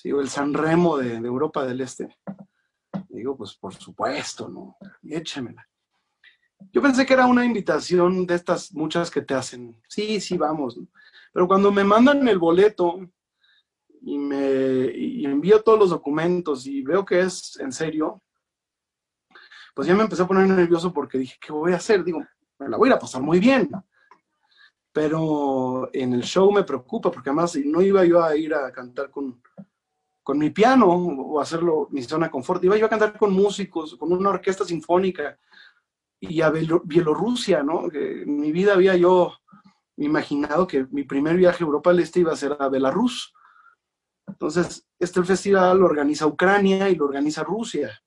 [0.00, 2.16] sí, o el San Remo de, de Europa del Este?
[3.08, 4.76] Digo, pues por supuesto, ¿no?
[5.02, 5.66] Échemela.
[6.72, 9.80] Yo pensé que era una invitación de estas muchas que te hacen.
[9.88, 10.78] Sí, sí, vamos.
[11.32, 13.00] Pero cuando me mandan el boleto
[14.02, 18.22] y me y envío todos los documentos y veo que es en serio,
[19.74, 22.04] pues ya me empecé a poner nervioso porque dije, ¿qué voy a hacer?
[22.04, 22.24] Digo,
[22.58, 23.70] me la voy a ir a pasar muy bien.
[24.92, 29.10] Pero en el show me preocupa porque además no iba yo a ir a cantar
[29.10, 29.40] con,
[30.28, 34.12] con mi piano o hacerlo mi zona confort, iba yo a cantar con músicos, con
[34.12, 35.38] una orquesta sinfónica
[36.20, 37.88] y a Bielorrusia, ¿no?
[37.88, 39.32] Que en mi vida había yo
[39.96, 43.32] imaginado que mi primer viaje a Europa del Este iba a ser a Belarus.
[44.26, 47.98] Entonces, este festival lo organiza Ucrania y lo organiza Rusia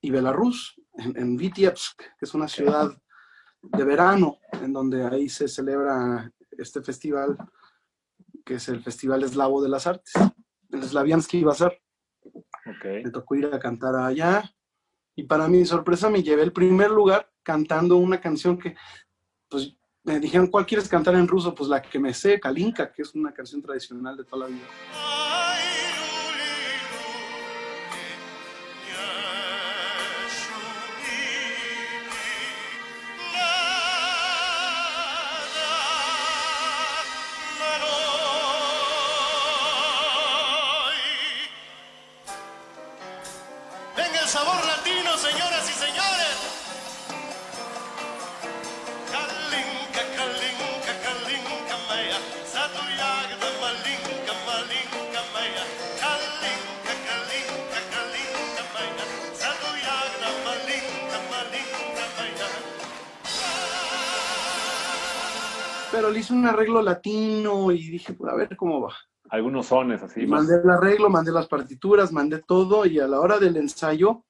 [0.00, 2.90] y Belarus, en, en Vitebsk, que es una ciudad
[3.60, 7.36] de verano, en donde ahí se celebra este festival,
[8.46, 10.14] que es el Festival Eslavo de las Artes,
[10.70, 11.78] el Slaviansky Bazar.
[12.78, 13.02] Okay.
[13.04, 14.54] Me tocó ir a cantar allá
[15.14, 18.76] y para mi sorpresa me llevé el primer lugar cantando una canción que,
[19.48, 21.54] pues, me dijeron, ¿cuál quieres cantar en ruso?
[21.54, 25.27] Pues la que me sé, Kalinka, que es una canción tradicional de toda la vida.
[66.28, 68.94] Hice un arreglo latino y dije, pues a ver cómo va.
[69.30, 70.26] Algunos sones así.
[70.26, 74.24] mandé el arreglo, mandé las partituras, mandé todo y a la hora del ensayo,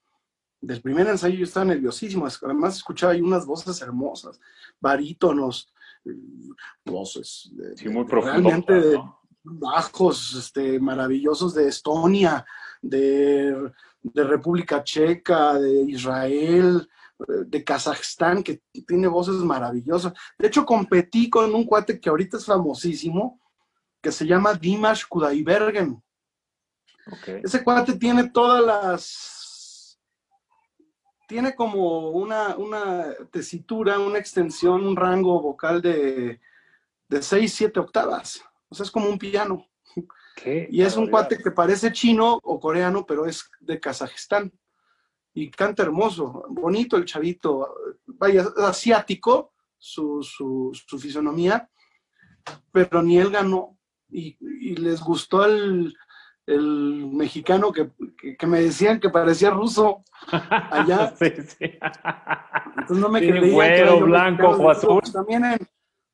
[0.60, 4.40] del primer ensayo yo estaba nerviosísimo, además escuchaba ahí unas voces hermosas,
[4.80, 5.72] barítonos,
[6.84, 9.00] voces sí, muy realmente
[9.42, 12.44] bajos, este, maravillosos de Estonia,
[12.82, 16.88] de, de República Checa, de Israel,
[17.26, 20.12] de Kazajstán, que tiene voces maravillosas.
[20.38, 23.40] De hecho, competí con un cuate que ahorita es famosísimo,
[24.00, 26.02] que se llama Dimash Kudaibergen.
[27.42, 29.98] Ese cuate tiene todas las...
[31.26, 36.40] Tiene como una, una tesitura, una extensión, un rango vocal de,
[37.08, 38.42] de 6, 7 octavas.
[38.68, 39.66] O sea, es como un piano.
[40.70, 44.52] Y es un cuate que parece chino o coreano, pero es de Kazajistán
[45.34, 47.74] y canta hermoso, bonito el chavito,
[48.06, 51.68] vaya, asiático su, su, fisonomía,
[52.72, 53.76] pero ni él ganó.
[54.10, 54.36] Y,
[54.76, 55.94] les gustó el,
[56.46, 57.90] mexicano que,
[58.46, 61.14] me decían que parecía ruso allá.
[61.18, 61.78] sí, sí.
[62.78, 64.04] Entonces no me creían.
[64.04, 65.02] blanco o azul.
[65.12, 65.58] También en,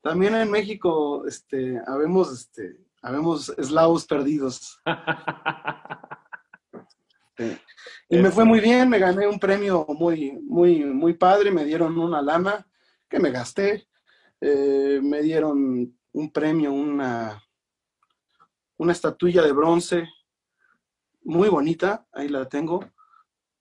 [0.03, 4.81] también en México este, habemos, este, habemos eslavos perdidos.
[8.09, 11.99] Y me fue muy bien, me gané un premio muy, muy, muy padre, me dieron
[11.99, 12.67] una lana
[13.09, 13.89] que me gasté,
[14.41, 17.43] eh, me dieron un premio, una,
[18.77, 20.09] una estatuilla de bronce
[21.25, 22.85] muy bonita, ahí la tengo,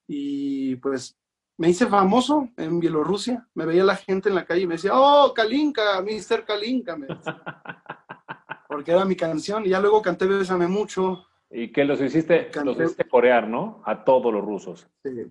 [0.06, 1.16] y pues
[1.56, 4.92] me hice famoso en Bielorrusia, me veía la gente en la calle y me decía,
[4.94, 6.44] oh, Kalinka, Mr.
[6.44, 6.96] Kalinka,
[8.68, 12.76] porque era mi canción, y ya luego canté Bésame Mucho, y que los hiciste, los
[12.76, 13.80] hiciste corear, ¿no?
[13.84, 14.88] A todos los rusos.
[15.04, 15.30] Sí.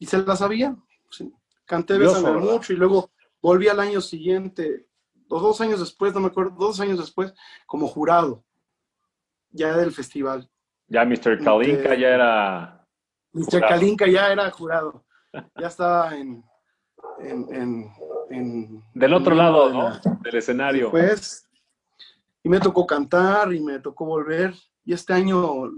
[0.00, 0.76] Y se la sabía.
[1.08, 1.32] Sí.
[1.64, 4.88] Canté Bésame mucho y luego volví al año siguiente,
[5.28, 7.32] o dos años después, no me acuerdo, dos años después,
[7.64, 8.44] como jurado,
[9.50, 10.50] ya del festival.
[10.88, 11.42] Ya Mr.
[11.44, 12.86] Kalinka ya era.
[13.32, 13.60] Mr.
[13.60, 15.04] Kalinka ya era jurado.
[15.60, 16.44] Ya estaba en.
[18.94, 20.00] Del otro lado, ¿no?
[20.22, 20.90] Del escenario.
[20.90, 21.48] Pues,
[22.42, 24.52] y me tocó cantar y me tocó volver.
[24.84, 25.70] Y este año,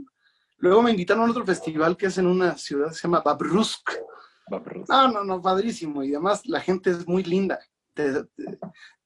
[0.59, 3.91] luego me invitaron a otro festival que es en una ciudad que se llama Babrusk.
[4.89, 6.03] No, no, no, padrísimo.
[6.03, 7.59] Y además la gente es muy linda.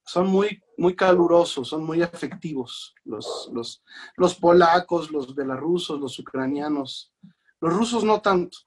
[0.05, 2.95] son muy, muy calurosos, son muy afectivos.
[3.05, 3.83] Los, los,
[4.17, 7.13] los polacos, los belarrusos, los ucranianos.
[7.61, 8.59] Los rusos no tanto,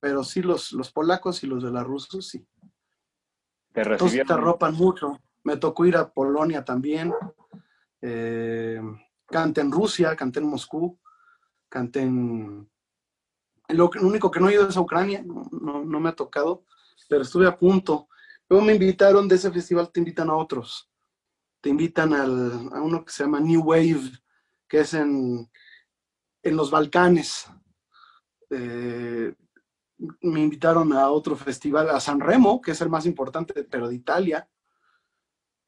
[0.00, 2.46] pero sí los, los polacos y los belarrusos sí.
[3.72, 5.20] Te Entonces te arropan mucho.
[5.42, 7.12] Me tocó ir a Polonia también.
[8.00, 8.80] Eh,
[9.26, 10.98] Canté en Rusia, canté en Moscú,
[11.68, 12.70] canté en...
[13.68, 16.64] Lo, único que no he ido es a Ucrania, no, me ha tocado,
[17.08, 18.08] pero estuve a punto.
[18.48, 20.90] Luego me invitaron de ese festival, te invitan a otros.
[21.62, 24.10] Te invitan al, a uno que se llama New Wave,
[24.68, 25.50] que es en,
[26.42, 27.46] en los Balcanes.
[28.50, 29.34] Eh,
[30.20, 33.94] me invitaron a otro festival, a San Remo, que es el más importante, pero de
[33.94, 34.48] Italia.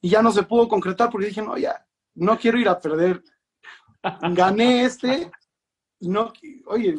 [0.01, 3.23] Y ya no se pudo concretar porque dije, no, ya, no quiero ir a perder.
[4.33, 5.31] Gané este,
[6.01, 6.33] no,
[6.66, 6.99] oye.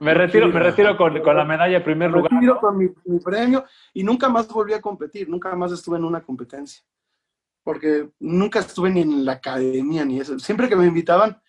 [0.00, 2.30] Me retiro, me retiro con, la medalla de primer lugar.
[2.30, 5.98] Me retiro con mi, mi premio y nunca más volví a competir, nunca más estuve
[5.98, 6.84] en una competencia.
[7.64, 10.38] Porque nunca estuve ni en la academia ni eso.
[10.38, 11.40] Siempre que me invitaban,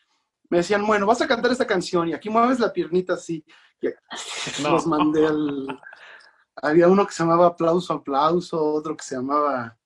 [0.50, 3.46] me decían, bueno, vas a cantar esta canción y aquí mueves la piernita así.
[4.64, 5.80] Los mandé al...
[6.62, 9.78] Había uno que se llamaba Aplauso, Aplauso, otro que se llamaba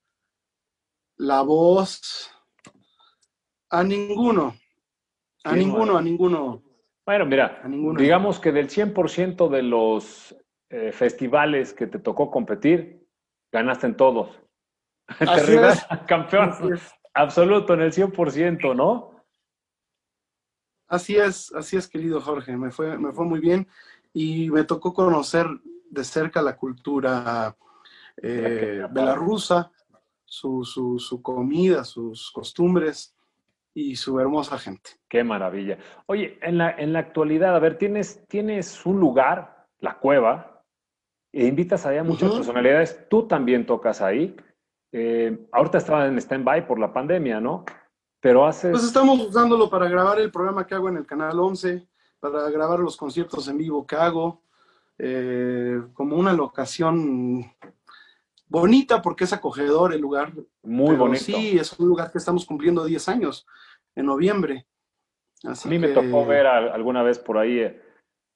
[1.17, 2.31] La Voz.
[3.73, 4.55] A ninguno.
[5.43, 6.61] A ninguno, a ninguno.
[7.03, 7.63] Bueno, mira,
[7.97, 10.35] digamos que del 100% de los
[10.69, 13.03] eh, festivales que te tocó competir,
[13.51, 14.39] ganaste en todos.
[15.19, 15.57] Así
[16.07, 16.51] campeón
[17.15, 19.11] absoluto en el 100%, ¿no?
[20.87, 23.67] Así es, así es, querido Jorge, me fue, me fue muy bien
[24.13, 25.47] y me tocó conocer
[25.89, 27.57] de cerca la cultura
[28.17, 29.71] eh, belarrusa,
[30.23, 33.12] su, su, su, comida, sus costumbres
[33.73, 34.91] y su hermosa gente.
[35.09, 35.77] Qué maravilla.
[36.05, 40.63] Oye, en la, en la actualidad, a ver, tienes, tienes un lugar, la cueva,
[41.31, 44.35] e invitas allá a muchas personalidades, tú también tocas ahí.
[44.91, 47.65] Eh, ahorita estaba en stand-by por la pandemia, ¿no?
[48.19, 48.69] Pero hace...
[48.69, 51.87] Pues estamos usándolo para grabar el programa que hago en el Canal 11,
[52.19, 54.43] para grabar los conciertos en vivo que hago,
[54.99, 57.51] eh, como una locación
[58.53, 60.31] bonita porque es acogedor el lugar.
[60.61, 61.23] Muy bonito.
[61.23, 63.47] Sí, es un lugar que estamos cumpliendo 10 años
[63.95, 64.67] en noviembre.
[65.43, 67.81] a mí me tocó ver alguna vez por ahí, eh,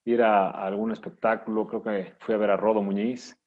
[0.06, 3.38] ir a, algún espectáculo, creo que fui a ver a Rodo Muñiz.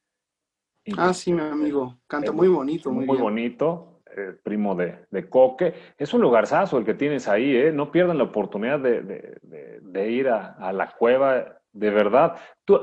[0.97, 2.89] ah, sí, mi amigo, canta muy bonito.
[2.89, 3.87] Muy, muy bonito
[4.43, 5.73] primo de, de, Coque.
[5.97, 7.71] Es un lugarzazo el que tienes ahí, ¿eh?
[7.71, 12.35] No pierdan la oportunidad de, ir a, la cueva, de verdad.
[12.65, 12.77] Tú,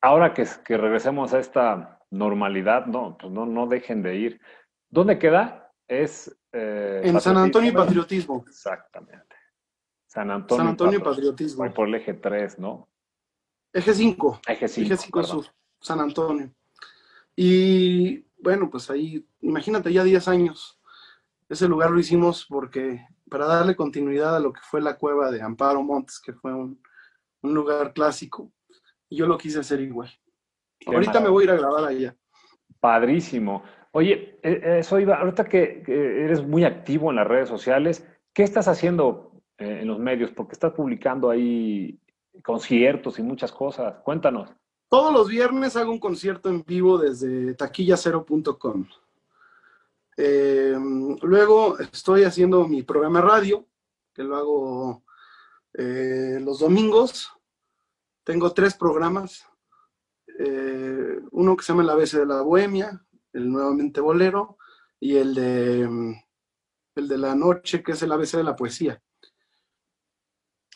[0.00, 4.40] ahora que, que regresemos a esta normalidad, no, pues no, no dejen de ir.
[4.88, 5.72] ¿Dónde queda?
[5.88, 6.36] Es...
[6.52, 8.44] Eh, en San Antonio y Patriotismo.
[8.46, 9.36] Exactamente.
[10.06, 11.72] San Antonio, San Antonio y Patriotismo.
[11.74, 12.88] Por el eje 3, ¿no?
[13.72, 14.40] Eje 5.
[14.48, 14.86] Eje 5.
[14.86, 15.46] Eje 5 Sur,
[15.80, 16.50] San Antonio.
[17.36, 20.80] Y bueno, pues ahí, imagínate, ya 10 años.
[21.48, 25.42] Ese lugar lo hicimos porque para darle continuidad a lo que fue la cueva de
[25.42, 26.80] Amparo Montes, que fue un,
[27.42, 28.50] lugar clásico,
[29.08, 30.10] y yo lo quise hacer igual.
[30.86, 32.16] Ahorita me voy a ir a grabar allá.
[32.80, 33.62] Padrísimo.
[33.92, 38.42] Oye, e, e, eso iba, ahorita que, eres muy activo en las redes sociales, ¿qué
[38.42, 40.30] estás haciendo eh, en los medios?
[40.32, 41.98] Porque estás publicando ahí
[42.42, 43.96] conciertos y muchas cosas.
[44.04, 44.50] Cuéntanos.
[44.88, 48.86] Todos los viernes hago un concierto en vivo desde taquillacero.com.
[50.16, 50.76] Eh,
[51.22, 53.66] luego estoy haciendo mi programa radio,
[54.14, 55.02] que lo hago
[55.74, 57.32] eh, los domingos.
[58.24, 59.46] Tengo tres programas.
[60.38, 64.58] Eh, uno que se llama El ABC de la Bohemia, el Nuevamente Bolero,
[65.00, 66.22] y el de,
[66.94, 69.02] el de la noche, que es el ABC de la poesía.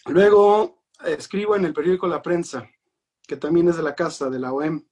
[0.07, 2.69] Luego escribo en el periódico La Prensa
[3.31, 4.85] que también es de la casa, de la OEM.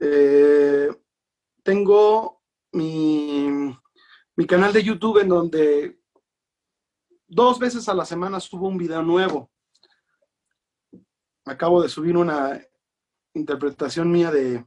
[0.00, 0.88] Eh,
[1.62, 3.76] tengo mi,
[4.48, 6.00] canal de YouTube en donde
[7.28, 9.50] dos veces a la semana subo un video nuevo.
[11.44, 12.58] Acabo de subir una
[13.34, 14.64] interpretación mía de,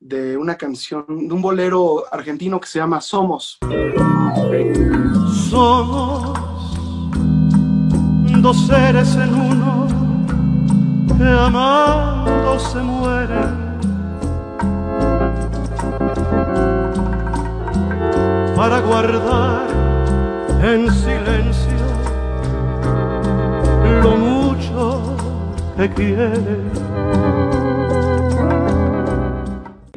[0.00, 3.58] de una canción, de un bolero argentino que se llama Somos.
[5.50, 6.38] Somos
[8.40, 9.86] dos seres en uno
[11.16, 13.68] que amando se mueren.
[18.54, 19.66] Para guardar
[20.62, 21.78] en silencio
[24.02, 25.16] lo mucho
[25.76, 27.37] que quieren.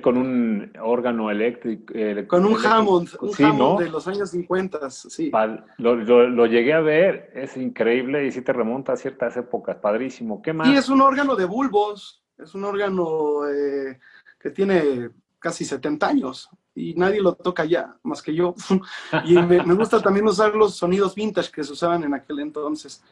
[0.02, 1.94] Con un órgano eléctrico.
[1.96, 5.32] Eh, con un Hammond, un Hammond de los años 50, sí.
[5.78, 10.42] Lo, llegué a ver, es increíble y sí te remonta a ciertas épocas, padrísimo.
[10.42, 10.68] ¿Qué más?
[10.68, 14.00] Sí, es un órgano de bulbos, es un órgano eh,
[14.40, 15.10] que tiene
[15.40, 18.56] casi 70 años y nadie lo toca ya, más que yo.
[19.26, 23.04] y me, me gusta también usar los sonidos vintage que se usaban en aquel entonces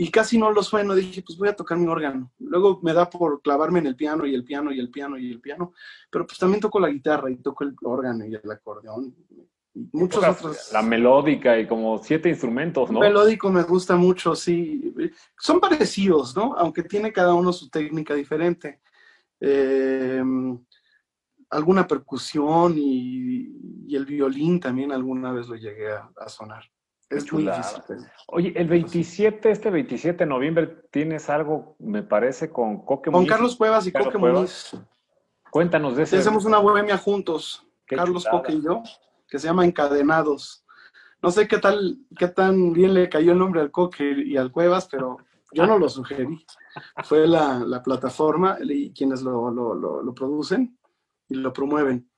[0.00, 0.94] y casi no lo sueno.
[0.94, 2.30] Dije, pues voy a tocar mi órgano.
[2.38, 5.28] Luego me da por clavarme en el piano y el piano y el piano y
[5.32, 5.72] el piano,
[6.08, 9.12] pero pues también toco la guitarra y toco el órgano y el acordeón.
[9.74, 10.70] Y muchos otros.
[10.72, 13.00] La melódica y como siete instrumentos, ¿no?
[13.00, 14.94] melódico me gusta mucho, sí.
[15.36, 16.54] Son parecidos, ¿no?
[16.56, 18.80] Aunque tiene cada uno su técnica diferente.
[19.40, 20.64] Em,
[21.50, 26.62] alguna percusión y, el violín también alguna vez lo llegué a sonar.
[27.10, 27.82] Es muy difícil.
[28.26, 33.56] Oye, el 27, este 27 de noviembre, tienes algo, me parece, con Coque Con Carlos
[33.56, 34.76] Cuevas y Coque Muñiz.
[35.50, 36.18] Cuéntanos de eso.
[36.18, 38.82] Hacemos una bohemia juntos, Carlos Coque y yo,
[39.26, 40.64] que se llama Encadenados.
[41.22, 44.52] No sé qué tal, qué tan bien le cayó el nombre al Coque y al
[44.52, 45.16] Cuevas, pero
[45.52, 46.44] yo no lo sugerí.
[47.04, 50.78] Fue la, la plataforma y quienes lo, lo, lo, producen
[51.28, 52.08] y lo promueven.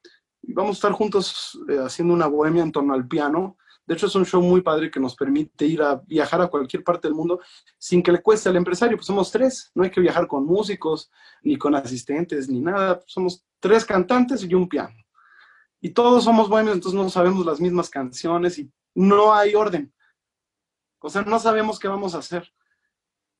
[0.43, 3.57] Y vamos a estar juntos eh, haciendo una bohemia en torno al piano
[3.91, 6.84] de hecho, es un show muy padre que nos permite ir a viajar a cualquier
[6.84, 7.41] parte del mundo
[7.76, 8.97] sin que le cueste al empresario.
[8.97, 11.11] Pues somos tres, no hay que viajar con músicos,
[11.43, 13.01] ni con asistentes, ni nada.
[13.07, 14.95] Somos tres cantantes y un piano.
[15.80, 19.93] Y todos somos buenos, entonces no sabemos las mismas canciones y no hay orden.
[21.01, 22.49] O sea, no sabemos qué vamos a hacer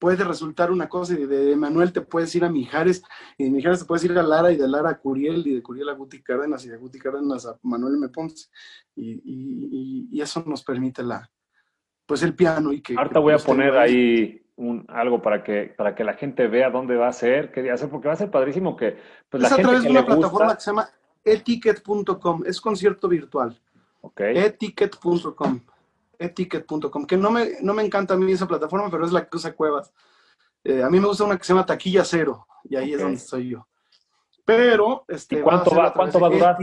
[0.01, 3.05] puede resultar una cosa y de Manuel te puedes ir a Mijares
[3.37, 5.63] y de Mijares te puedes ir a Lara y de Lara a Curiel y de
[5.63, 8.09] Curiel a Guti Cárdenas y de Guti Cárdenas a Manuel M.
[8.09, 8.49] Ponce
[8.97, 11.31] y, eso nos permite la
[12.07, 15.95] pues el piano y que ahorita voy a poner ahí un, algo para que para
[15.95, 18.31] que la gente vea dónde va a ser qué día hacer porque va a ser
[18.31, 18.97] padrísimo que
[19.29, 20.89] pues, es a través de una plataforma que se llama
[21.25, 23.59] eticket.com es concierto virtual
[24.01, 24.37] okay.
[24.37, 25.61] eticket.com
[26.21, 29.37] eticket.com, que no me, no me encanta a mí esa plataforma, pero es la que
[29.37, 29.93] usa Cuevas.
[30.63, 33.17] Eh, a mí me gusta una que se llama Taquilla Cero, y ahí es donde
[33.17, 33.67] estoy yo.
[34.45, 36.59] Pero, este, cuánto, va, ¿cuánto va a durar?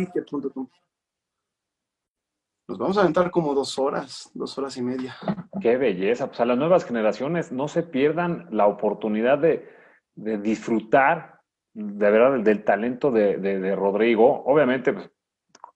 [2.67, 5.15] Nos vamos a aventar como dos horas, dos horas y media.
[5.61, 6.27] Qué belleza.
[6.27, 9.69] Pues a las nuevas generaciones no se pierdan la oportunidad de,
[10.15, 11.39] disfrutar
[11.73, 14.43] de verdad del, talento de, Rodrigo.
[14.45, 15.09] Obviamente, pues,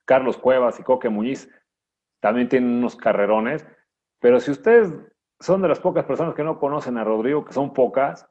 [0.04, 1.50] Carlos Cuevas y Coque Muñiz
[2.22, 3.68] también tienen unos carrerones,
[4.20, 4.94] pero si ustedes
[5.42, 8.28] son de las pocas personas que no conocen a Rodrigo, que son pocas,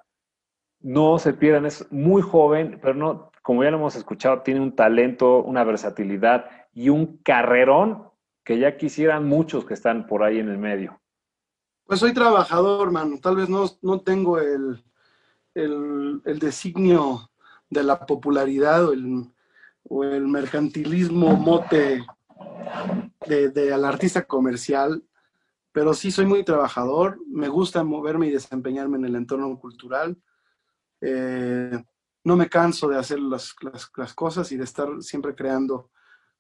[0.81, 4.75] no se pierdan, es muy joven, pero no, como ya lo hemos escuchado, tiene un
[4.75, 8.09] talento, una versatilidad y un carrerón
[8.45, 11.01] que ya quisieran muchos que están por ahí en el medio.
[11.85, 13.19] Pues soy trabajador, mano.
[13.21, 14.83] Tal vez no, no tengo el,
[15.55, 17.31] el, el, designio
[17.69, 19.25] de la popularidad o el,
[19.89, 22.05] o el mercantilismo mote
[23.31, 25.05] de, al artista comercial,
[25.73, 30.21] pero sí soy muy trabajador, me gusta moverme y desempeñarme en el entorno cultural.
[31.01, 31.83] Eh,
[32.25, 33.55] no me canso de hacer las,
[33.97, 35.91] las, cosas y de estar siempre creando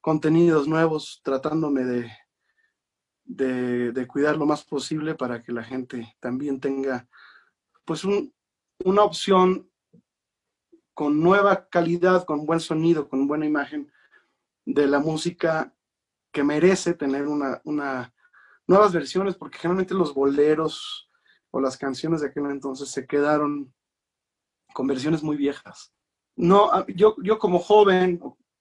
[0.01, 2.11] contenidos nuevos, tratándome de,
[3.24, 7.09] de, de, cuidar lo más posible para que la gente también tenga
[7.84, 9.70] pues una opción
[10.93, 13.91] con nueva calidad, con buen sonido, con buena imagen
[14.66, 15.74] de la música
[16.33, 18.12] que merece tener una, una,
[18.66, 21.09] nuevas versiones, porque generalmente los boleros
[21.51, 23.72] o las canciones de aquel entonces se quedaron
[24.72, 25.93] con versiones muy viejas.
[26.37, 28.20] No, yo, yo como joven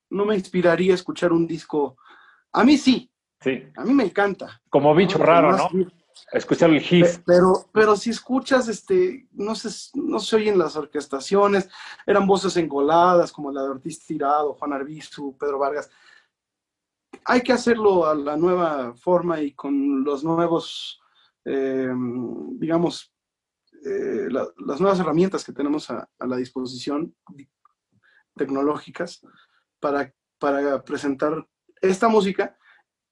[0.10, 1.98] no me inspiraría a escuchar un disco.
[2.52, 3.12] A mí sí.
[3.42, 3.64] Sí.
[3.76, 4.62] A mí me encanta.
[4.70, 5.70] Como bicho raro, ¿no?
[6.34, 7.06] Escuchar el hit.
[7.26, 11.70] Pero, pero si escuchas, este, no se, no se oyen las orquestaciones,
[12.06, 15.90] eran voces engoladas, como la de Ortiz Tirado, Juan Arbizu, Pedro Vargas
[17.30, 21.00] hay que hacerlo a la nueva forma y con los nuevos,
[21.46, 21.94] eh,
[22.54, 23.14] digamos,
[23.86, 27.16] eh, las nuevas herramientas que tenemos a, la disposición
[28.36, 29.22] tecnológicas
[29.80, 31.48] para, para presentar
[31.80, 32.58] esta música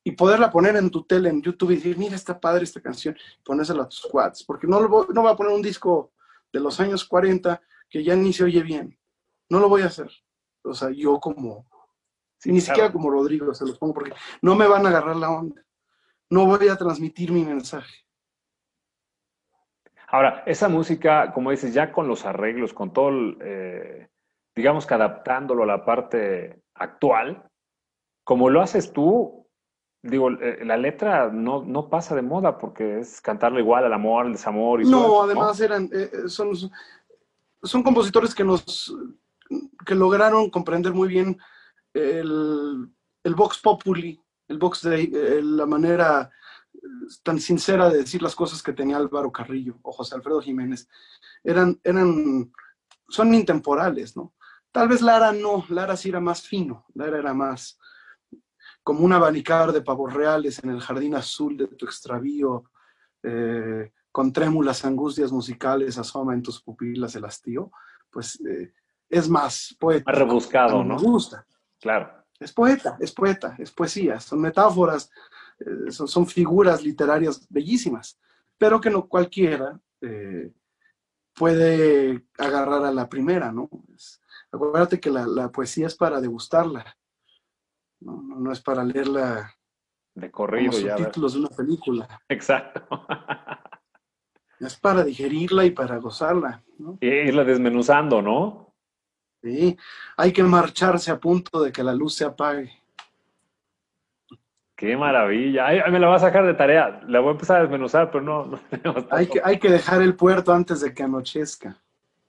[0.04, 3.16] y poderla poner en tu tele, en YouTube y decir, mira, está padre esta canción,
[3.46, 6.12] ponérsela a tus quads, porque no, lo, no va a poner un disco
[6.52, 8.98] de los años 40 que ya ni se oye bien.
[9.48, 10.10] No lo voy a hacer.
[10.64, 11.68] O sea, yo como,
[12.52, 15.62] ni siquiera como Rodrigo se los pongo porque no me van a agarrar la onda.
[16.30, 18.08] No voy a transmitir mi mensaje.
[20.10, 24.10] Ahora, esa música, como dices, ya con los arreglos, con todo, eh,
[24.56, 27.44] digamos que adaptándolo a la parte actual,
[28.24, 29.48] como lo haces tú,
[30.02, 34.26] digo, eh, la letra no, no, pasa de moda porque es cantarlo igual al amor,
[34.26, 34.82] al desamor.
[34.82, 36.52] Y no, además eran, eh, son,
[37.62, 38.96] son compositores que nos,
[39.86, 41.38] que lograron comprender muy bien
[41.98, 42.90] el,
[43.24, 46.30] el Vox Populi, el Vox eh, la manera
[46.74, 46.80] eh,
[47.24, 50.88] tan sincera de decir las cosas que tenía Álvaro Carrillo o José Alfredo Jiménez,
[51.44, 52.52] eran, eran,
[53.10, 54.34] son intemporales, ¿no?
[54.72, 57.80] Tal vez Lara no, Lara sí era más fino, Lara era más
[58.84, 62.72] como un abanicar de pavos reales en el jardín azul de tu extravío,
[63.24, 67.72] eh, con trémulas angustias musicales asoma en tus pupilas el hastío,
[68.10, 68.40] pues
[69.10, 70.12] es más poeta.
[70.12, 70.96] Rebuscado, ¿no?
[70.96, 71.46] Me gusta.
[71.80, 72.26] Claro.
[72.40, 75.10] Es poeta, es poeta, es poesía, son metáforas,
[75.60, 78.20] eh, son, figuras literarias bellísimas,
[78.58, 80.52] pero que no cualquiera eh,
[81.34, 83.70] puede agarrar a la primera, ¿no?
[84.52, 86.96] acuérdate que la, poesía es para degustarla,
[88.02, 88.52] ¿no?
[88.52, 89.52] es para leerla
[90.14, 90.98] De corrido como ya.
[90.98, 92.22] subtítulos de una película.
[92.30, 92.88] Exacto.
[94.60, 96.98] Es para digerirla y para gozarla, ¿no?
[97.00, 98.67] Y irla desmenuzando, ¿no?
[99.48, 99.78] Sí,
[100.18, 102.70] hay que marcharse a punto de que la luz se apague.
[104.76, 105.68] Qué maravilla.
[105.68, 107.00] Ay, me la va a sacar de tarea.
[107.08, 110.02] La voy a empezar a desmenuzar, pero no, no tenemos Hay que, hay que dejar
[110.02, 111.78] el puerto antes de que anochezca.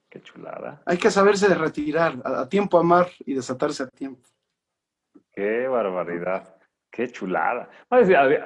[0.09, 0.81] Qué chulada.
[0.85, 4.25] Hay que saberse de retirar, a, a tiempo amar y desatarse a tiempo.
[5.33, 6.55] Qué barbaridad.
[6.89, 7.69] Qué chulada.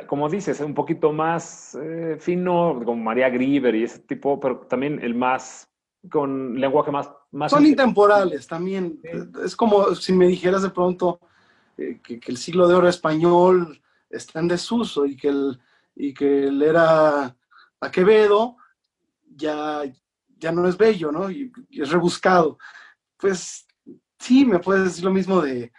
[0.08, 5.00] Como dices, un poquito más eh, fino, como María Grieber y ese tipo, pero también
[5.02, 5.72] el más,
[6.10, 7.10] con lenguaje más...
[7.32, 9.00] más Son intemporales también.
[9.44, 11.20] Es como si me dijeras de pronto
[11.78, 15.60] eh, que, que el siglo de oro español está en desuso y que el,
[15.96, 17.36] y que él era
[17.80, 18.58] a Quevedo
[19.26, 19.82] ya,
[20.38, 21.32] ya no es bello, ¿no?
[21.32, 22.58] Y, y es rebuscado.
[23.18, 23.66] Pues
[24.20, 25.72] sí, me puedes decir lo mismo de,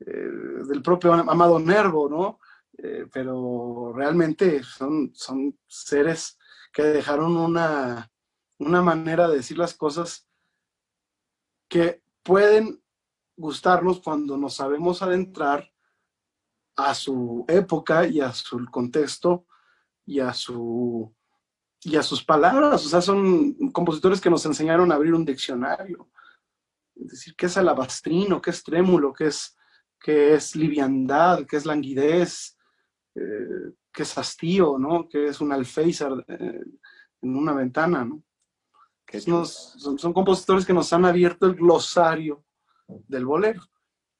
[0.00, 0.30] eh,
[0.68, 2.38] del propio Amado Nervo, ¿no?
[2.78, 6.38] Eh, pero realmente son, son seres
[6.72, 8.10] que dejaron una,
[8.58, 10.28] una manera de decir las cosas
[11.68, 12.82] que pueden
[13.36, 15.72] gustarnos cuando nos sabemos adentrar
[16.76, 19.46] a su época y a su contexto
[20.04, 21.14] y a su
[21.84, 26.10] y a sus palabras, o sea, son compositores que nos enseñaron a abrir un diccionario.
[26.94, 29.56] Es decir, qué es alabastrino, qué es trémulo, qué es,
[29.98, 32.56] qué es liviandad, qué es languidez,
[33.16, 35.08] eh, qué es hastío, ¿no?
[35.08, 36.62] Qué es un alféizar eh,
[37.22, 38.22] en una ventana, ¿no?
[39.26, 42.44] Nos- son, son compositores que nos han abierto el glosario
[42.86, 43.62] del bolero.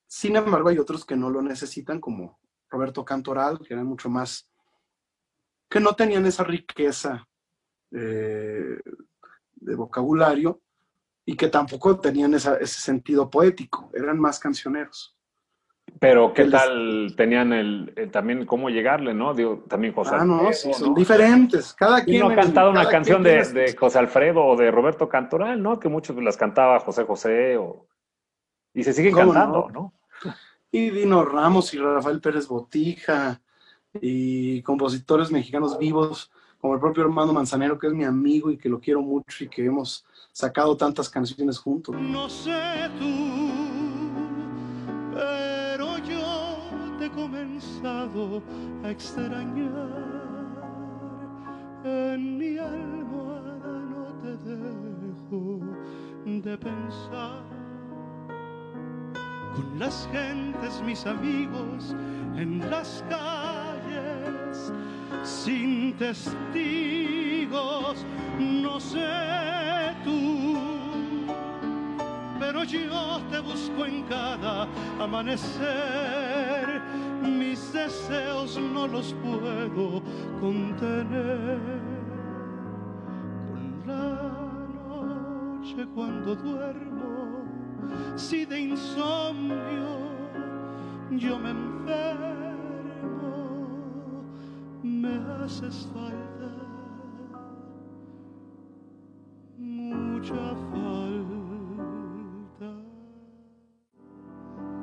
[0.06, 2.38] Sin embargo, hay otros que no lo necesitan, como
[2.68, 4.48] Roberto Cantoral, que eran mucho más,
[5.68, 7.26] que no tenían esa riqueza
[7.94, 8.78] eh,
[9.54, 10.62] de vocabulario
[11.26, 15.16] y que tampoco tenían esa- ese sentido poético, eran más cancioneros.
[15.98, 19.34] Pero qué les- tal tenían el, el también cómo llegarle, ¿no?
[19.34, 20.94] Digo, también José Ah, no, Alfredo, sí, son ¿no?
[20.96, 21.74] diferentes.
[21.74, 22.20] Cada ¿Quién quien.
[22.20, 25.78] no ha en- cantado una canción de, de José Alfredo o de Roberto Cantoral, ¿no?
[25.78, 27.86] Que muchos las cantaba José José o...
[28.74, 29.92] y se siguen ¿Cómo cantando, no?
[30.24, 30.32] ¿no?
[30.70, 33.40] Y Dino Ramos y Rafael Pérez Botija
[34.00, 38.68] y compositores mexicanos vivos, como el propio hermano Manzanero, que es mi amigo y que
[38.68, 41.94] lo quiero mucho y que hemos sacado tantas canciones juntos.
[42.00, 42.50] No sé
[42.98, 43.41] tú,
[48.84, 49.88] a extrañar.
[51.84, 55.60] En mi almohada no te dejo
[56.26, 57.42] de pensar.
[59.54, 61.94] Con las gentes, mis amigos,
[62.36, 64.72] en las calles,
[65.22, 66.36] sin testigos,
[68.38, 69.08] no sé
[70.04, 70.72] tú
[72.52, 74.68] pero yo te busco en cada
[75.00, 76.61] amanecer.
[77.22, 80.02] Mis deseos no los puedo
[80.40, 81.60] contener.
[83.48, 84.30] Con la
[84.88, 87.44] noche cuando duermo,
[88.16, 90.10] si de insomnio
[91.12, 92.32] yo me enfermo,
[94.82, 96.22] me haces falta
[99.58, 101.22] mucha falta.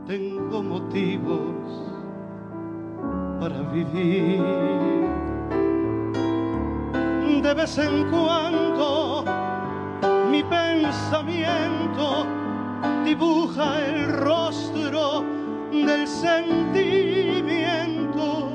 [0.07, 1.99] Tengo motivos
[3.39, 4.43] para vivir.
[7.41, 9.24] De vez en cuando
[10.30, 12.26] mi pensamiento
[13.06, 15.24] dibuja el rostro
[15.72, 18.52] del sentimiento.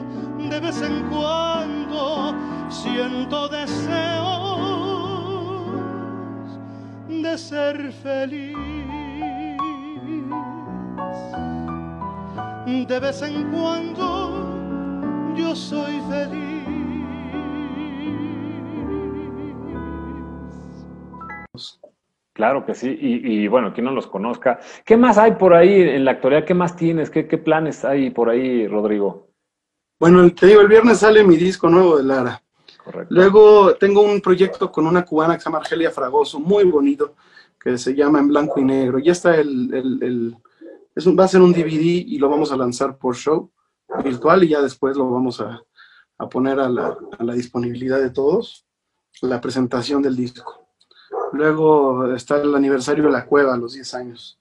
[0.51, 2.35] De vez en cuando
[2.69, 4.45] siento deseos
[7.09, 8.55] de ser feliz.
[12.67, 14.34] De vez en cuando
[15.37, 16.45] yo soy feliz.
[22.33, 24.59] Claro que sí, y, y, bueno, quien no los conozca.
[24.85, 26.45] ¿Qué más hay por ahí en la actualidad?
[26.45, 27.09] ¿Qué más tienes?
[27.09, 29.29] ¿Qué, qué planes hay por ahí, Rodrigo?
[30.01, 32.43] Bueno, te digo, el viernes sale mi disco nuevo de Lara.
[32.83, 33.15] Correcto.
[33.15, 37.15] Luego tengo un proyecto con una cubana que se llama Argelia Fragoso, muy bonito,
[37.59, 38.99] que se llama En Blanco y Negro.
[38.99, 40.37] Ya está el, el, el
[40.97, 43.51] es un, va a ser un DVD y lo vamos a lanzar por show
[44.03, 45.63] virtual y ya después lo vamos a,
[46.19, 48.67] a poner a la, a la, disponibilidad de todos,
[49.23, 50.69] la presentación del disco.
[51.33, 54.39] Luego está el aniversario de la cueva, los 10 años.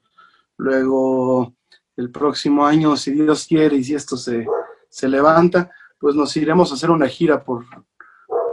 [0.58, 1.54] Luego
[1.96, 4.48] el próximo año, si Dios quiere y si esto se,
[4.90, 7.66] se levanta, pues nos iremos a hacer una gira por,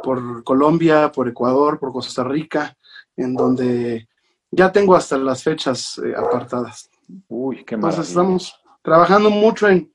[0.03, 2.77] por Colombia, por Ecuador, por Costa Rica,
[3.17, 4.09] en donde
[4.51, 6.91] ya tengo hasta las fechas eh, apartadas.
[7.29, 8.09] Uy, qué Entonces maravilla.
[8.09, 9.93] estamos trabajando mucho en,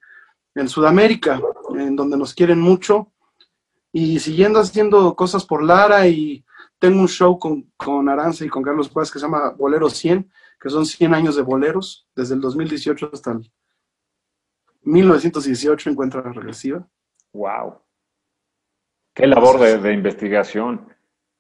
[0.56, 1.40] en Sudamérica,
[1.78, 3.12] en donde nos quieren mucho
[3.92, 6.44] y siguiendo haciendo cosas por Lara y
[6.80, 10.30] tengo un show con, con Aranza y con Carlos Paz que se llama Bolero 100,
[10.60, 13.52] que son 100 años de boleros, desde el 2018 hasta el
[14.82, 16.88] 1918 encuentra regresiva.
[17.34, 17.82] Wow.
[19.14, 20.88] Qué labor de, de investigación,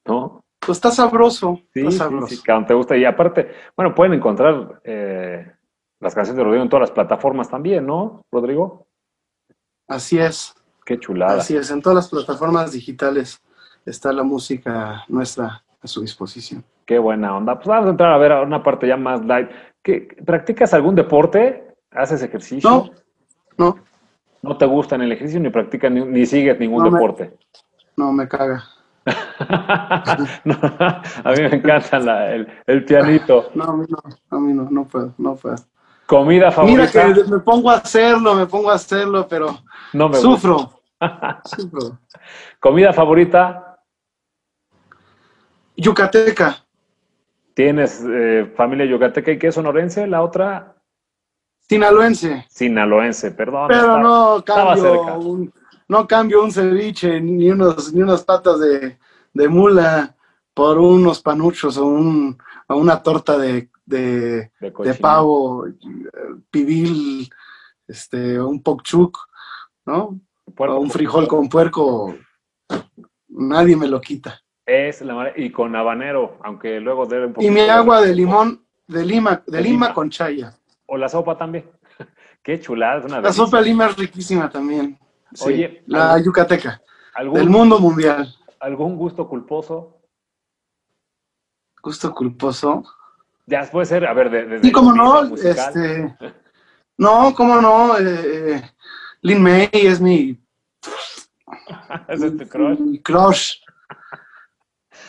[0.05, 0.45] ¿no?
[0.59, 1.61] Pues está sabroso.
[1.73, 2.27] Sí, está sí, sabroso.
[2.27, 2.97] sí, que te gusta.
[2.97, 5.51] Y aparte, bueno, pueden encontrar eh,
[5.99, 8.87] las canciones de Rodrigo en todas las plataformas también, ¿no, Rodrigo?
[9.87, 10.53] Así es,
[10.85, 11.37] Qué chulada.
[11.39, 11.69] así es.
[11.71, 13.41] En todas las plataformas digitales
[13.85, 16.63] está la música nuestra a su disposición.
[16.85, 17.55] Qué buena onda.
[17.55, 19.49] Pues vamos a entrar a ver a una parte ya más light.
[19.81, 21.75] ¿Qué, ¿Practicas algún deporte?
[21.91, 22.69] ¿Haces ejercicio?
[22.69, 22.91] No,
[23.57, 23.77] no,
[24.41, 27.37] ¿No te gusta ni el ejercicio ni practicas ni, ni sigues ningún No me- deporte?
[27.97, 28.63] no me caga.
[30.45, 33.49] No, a mí me encanta la- el, el pianito.
[33.55, 33.97] No, a mí no,
[34.29, 35.55] a mí no, no puedo, no puedo.
[36.05, 37.13] ¿Comida Mira favorita?
[37.13, 39.59] que me pongo a hacerlo, me pongo a hacerlo, pero
[39.93, 40.81] No me sufro,
[41.45, 41.99] sufro.
[42.59, 43.79] ¿Comida favorita?
[45.77, 46.63] Yucateca,
[47.53, 50.07] ¿Tienes eh, familia yucateca y qué sonorense?
[50.07, 50.75] La otra,
[51.69, 53.67] sinaloense, sinaloense, perdón.
[53.69, 55.53] pero estaba- no cambio, un,
[55.87, 58.97] no cambio un ceviche ni unos, ni unas patas de,
[59.33, 60.15] de mula
[60.53, 62.37] por unos panuchos o, un,
[62.67, 65.65] o una torta de, de, de pavo,
[66.49, 67.29] pibil,
[67.87, 69.17] este, un pokchuk,
[69.85, 70.19] ¿no?
[70.55, 72.15] Puerco o un frijol con puerco,
[73.27, 74.41] nadie me lo quita.
[74.65, 79.05] Es la y con habanero, aunque luego debe un Y mi agua de limón, de
[79.05, 79.93] lima, de De lima lima.
[79.93, 80.57] con chaya.
[80.87, 81.69] O la sopa también.
[82.43, 83.45] Qué chulada, una La delicia.
[83.45, 84.97] sopa de lima es riquísima también.
[85.33, 86.81] Sí, Oye, la ¿algún- yucateca, del
[87.15, 88.33] ¿Algún, mundo mundial.
[88.59, 89.99] ¿Algún gusto culposo?
[91.83, 92.83] Gusto culposo.
[93.47, 96.15] Ya puede ser, a ver, de, de- Sí, cómo no, este,
[96.97, 98.71] no, cómo no, eh, eh,
[99.21, 100.37] Lin May es mi,
[102.07, 102.79] Ese es tu crush.
[102.79, 103.53] mi crush.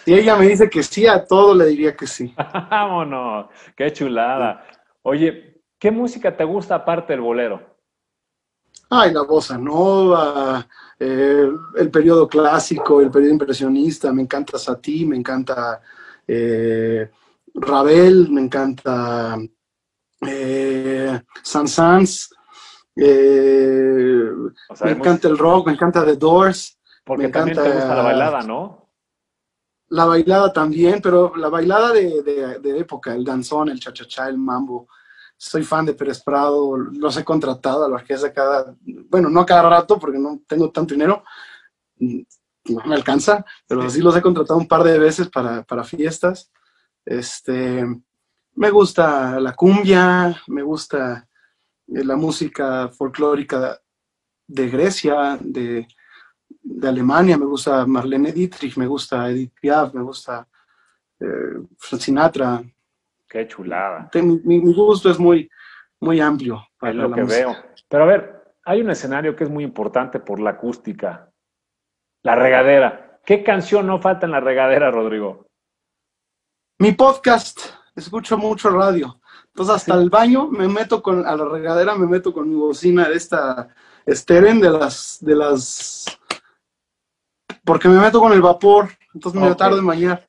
[0.05, 2.35] Si ella me dice que sí a todo, le diría que sí.
[2.71, 4.65] Vámonos, qué chulada.
[5.03, 7.77] Oye, ¿qué música te gusta aparte del bolero?
[8.89, 10.67] Ay, la bossa nova,
[10.99, 15.81] eh, el periodo clásico, el periodo impresionista, me encanta Satie, me encanta
[16.27, 17.11] eh,
[17.57, 19.37] Ravel, me encanta
[20.27, 22.31] eh, Saint-Saëns,
[22.97, 24.29] eh,
[24.69, 27.77] O sea, me encanta el rock, me encanta The Doors, porque me también te encanta-
[27.79, 28.87] gusta la bailada, ¿no?
[29.89, 34.37] la bailada también, pero la bailada de, de- de época, el danzón, el cha-cha-cha, el
[34.37, 34.89] mambo.
[35.39, 38.75] Soy fan de Pérez Prado, los he contratado a la orquesta cada,
[39.09, 41.23] bueno, no cada rato porque no tengo tanto dinero,
[42.01, 46.51] no me alcanza, pero sí los he contratado un par de veces para, para fiestas.
[47.07, 47.85] Este,
[48.57, 51.27] me gusta la cumbia, me gusta
[51.87, 53.81] eh, la música folclórica
[54.49, 55.87] de Grecia, de,
[56.49, 60.47] de Alemania, me gusta Marlene Dietrich, me gusta Edith Piaf, me gusta
[61.21, 61.27] eh,
[61.79, 62.63] Frank Sinatra.
[63.29, 64.11] Qué chulada.
[64.15, 65.49] Mi, mi gusto es muy,
[66.01, 66.67] muy amplio.
[66.79, 67.47] para Es lo la que música.
[67.47, 67.57] veo.
[67.89, 71.31] Pero a ver, hay un escenario que es muy importante por la acústica.
[72.23, 73.21] La regadera.
[73.25, 75.46] ¿Qué canción no falta en la regadera, Rodrigo?
[76.79, 77.61] Mi podcast,
[77.95, 79.19] escucho mucho radio.
[79.47, 83.09] Entonces hasta el baño me meto con, a la regadera me meto con mi bocina
[83.09, 83.69] de esta
[84.07, 86.05] Steren de las, de las,
[87.65, 89.57] porque me meto con el vapor, entonces me Ok.
[89.57, 90.29] tardo en bañar.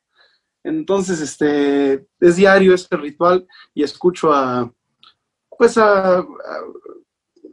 [0.64, 4.72] Entonces, este, es diario este ritual y escucho a,
[5.56, 6.24] pues a, a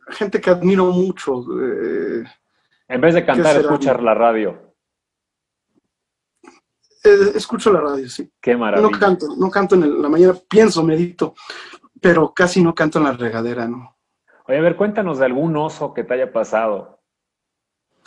[0.10, 1.43] gente que admiro mucho.
[1.62, 2.24] eh,
[2.88, 4.64] En vez de cantar, escuchar la radio.
[7.06, 8.30] Eh, escucho la radio, sí.
[8.41, 8.99] Qué No maravilla.
[8.99, 11.34] canto, no canto en el- la mañana, pienso, medito,
[12.01, 13.95] pero casi no canto en la regadera, ¿no?
[14.47, 16.99] Oye, a ver, cuéntanos de algún oso que te haya pasado.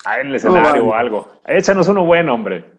[0.05, 0.81] Ah, en el escenario vale.
[0.81, 1.33] o algo.
[1.45, 2.79] Échanos uno bueno, hombre.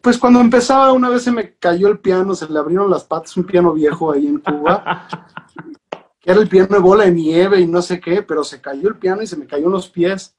[0.00, 3.36] Pues cuando empezaba, una vez se me cayó el piano, se le abrieron las patas,
[3.36, 5.06] un piano viejo ahí en Cuba,
[6.20, 8.88] que era el piano de bola de nieve y no sé qué, pero se cayó
[8.88, 10.36] el piano y se me cayó en los pies.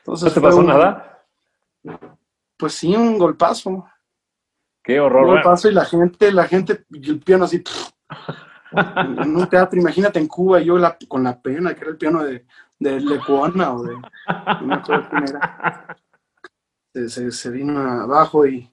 [0.00, 1.22] Entonces ¿No te pasó un- nada?
[2.56, 3.86] Pues sí, un golpazo.
[4.82, 5.26] Qué Un horror.
[5.28, 7.62] golpazo y la gente, la gente, y el piano así,
[8.72, 11.96] en en un teatro, imagínate en Cuba, yo la- con la pena, que era el
[11.96, 12.44] piano de,
[12.78, 15.96] de Lecuona o de, no era.
[16.92, 18.70] Se, se- se vino abajo y,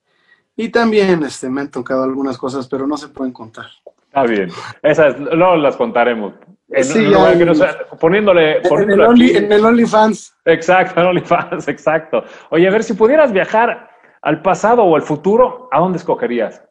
[0.56, 3.66] y también este, me han tocado algunas cosas, pero no se pueden contar.
[4.04, 4.50] Está bien.
[4.84, 6.34] Esas luego las contaremos.
[6.74, 9.66] En Sí, un lugar ya, que no en- sea- poniéndole, En el, Only, en el
[9.66, 12.24] OnlyFans, Exacto, en OnlyFans, exacto.
[12.50, 13.90] Oye, a ver, si pudieras viajar
[14.22, 16.64] al pasado o al futuro, ¿a dónde escogerías?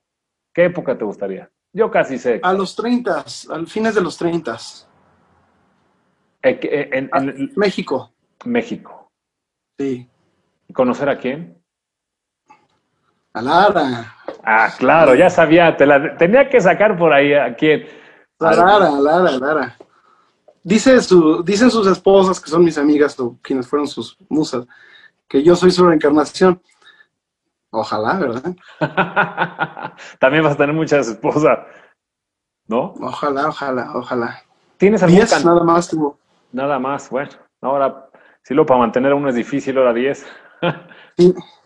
[0.55, 1.51] ¿Qué época te gustaría?
[1.73, 2.41] Yo casi sé.
[2.43, 4.57] a los 30, al fines de los 30,
[6.43, 8.11] Eh, eh, en- en- México.
[8.47, 9.09] México.
[9.79, 10.09] Sí.
[10.67, 11.63] ¿Y conocer a quién?
[13.35, 14.17] A Lara.
[14.43, 17.87] Ah, claro, ya sabía, te la tenía que sacar por ahí a quién.
[18.41, 19.77] A Lara, a Lara, a Lara.
[20.63, 24.67] Dice su, dicen sus esposas, que son mis amigas o quienes fueron sus musas,
[25.27, 26.61] que yo soy su reencarnación.
[27.71, 28.55] Ojalá, ¿verdad?
[30.19, 31.61] También vas a tener muchas esposas,
[32.67, 32.95] ¿no?
[33.01, 34.43] Ojalá, ojalá, ojalá.
[34.77, 36.19] ¿Tienes algún Diez nada más tuvo.
[36.53, 37.31] Nada más, bueno,
[37.61, 38.09] ahora,
[38.43, 40.27] si lo para mantener a uno es difícil, ahora 10.
[41.17, 41.35] Sí.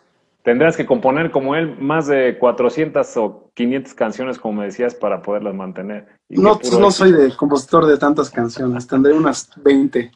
[0.44, 5.22] Tendrás que componer como él más de 400 o 500 canciones, como me decías, para
[5.22, 6.06] poderlas mantener.
[6.28, 10.10] Y No, puro no soy de compositor de tantas canciones, tendré unas 20.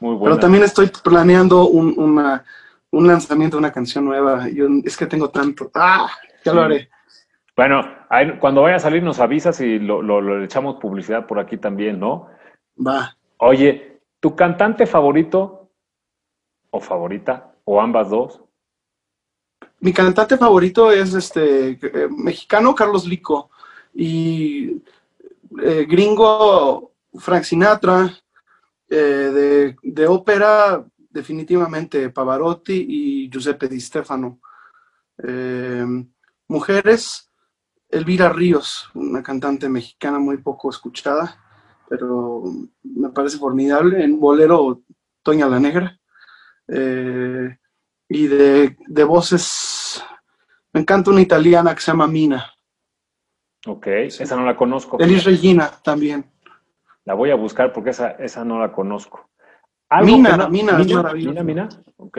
[0.00, 0.38] Muy Pero bueno.
[0.38, 2.44] también estoy planeando un, una-
[2.90, 4.48] un lanzamiento de una canción nueva.
[4.48, 5.70] Yo, es que tengo tanto.
[5.74, 6.10] ¡Ah!
[6.44, 6.90] Ya lo haré.
[7.56, 11.38] Bueno, ahí, cuando vaya a salir nos avisas y lo, lo- lo echamos publicidad por
[11.38, 12.26] aquí también, ¿no?
[12.84, 13.16] Va.
[13.36, 15.70] Oye, ¿tu cantante favorito
[16.70, 18.42] o favorita o ambas dos?
[19.82, 23.50] Mi cantante favorito es este eh, mexicano Carlos Lico
[23.94, 24.82] y
[25.62, 28.14] eh, gringo Frank Sinatra,
[28.90, 34.40] eh, de, ópera definitivamente Pavarotti y Giuseppe Di Stefano.
[36.48, 37.30] Mujeres,
[37.88, 41.42] Elvira Ríos, una cantante mexicana muy poco escuchada,
[41.88, 42.42] pero
[42.82, 44.02] me parece formidable.
[44.04, 44.82] En bolero,
[45.22, 45.98] Toña la Negra.
[48.10, 50.04] Y de, de voces,
[50.72, 52.52] me encanta una italiana que se llama Mina.
[53.66, 54.98] Ok, esa no la conozco.
[54.98, 56.28] Elis Regina también.
[57.04, 59.30] La voy a buscar porque esa, esa no la conozco.
[60.02, 61.30] Mina, no- Mina, es maravilloso.
[61.30, 62.18] Mina, Mina, ok.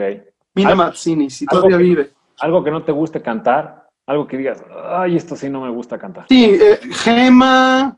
[0.54, 2.12] Mina Mazzini, si todavía que- vive.
[2.40, 5.98] Algo que no te guste cantar, algo que digas, ay, esto sí no me gusta
[5.98, 6.26] cantar.
[6.28, 7.96] Sí, eh, Gema,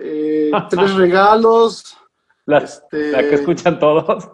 [0.00, 1.96] eh, Tres Regalos.
[2.44, 4.30] La, este, la que escuchan todos.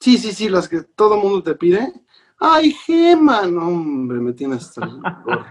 [0.00, 1.92] Sí, sí, sí, las que todo mundo te pide.
[2.40, 5.44] Ay, Gema, no, hombre, me tiene hasta el gorro.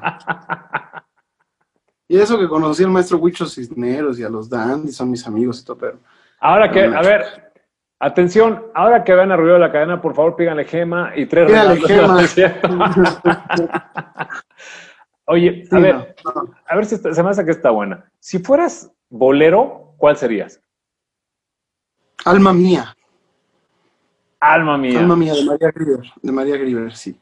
[2.07, 5.61] Y eso que conocí al maestro Huicho Cisneros y a los Dandy, son mis amigos
[5.61, 5.99] y todo, pero
[6.39, 7.51] Ahora que, a ver,
[7.99, 11.47] atención, ahora que vean a Ruido de la Cadena, por favor, píganle gema y tres
[11.51, 12.33] regalos.
[12.33, 12.59] gema.
[15.25, 16.53] Oye, Sí, a ver, no, no.
[16.67, 18.11] a ver si está- se me hace que está buena.
[18.19, 20.59] Si fueras bolero, ¿cuál serías?
[22.25, 22.95] Alma mía,
[24.39, 24.99] Alma mía.
[24.99, 27.19] alma mía de María Grieber, de María Grieber, sí.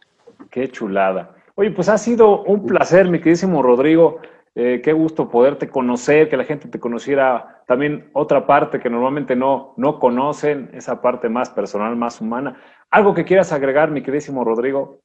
[0.51, 1.35] Qué chulada.
[1.55, 4.19] Oye, pues ha sido un placer, mi queridísimo Rodrigo.
[4.53, 9.35] Eh, qué gusto poderte conocer, que la gente te conociera también otra parte que normalmente
[9.35, 12.59] no, no conocen, esa parte más personal, más humana.
[12.89, 14.99] ¿Algo que quieras agregar, mi queridísimo Rodrigo?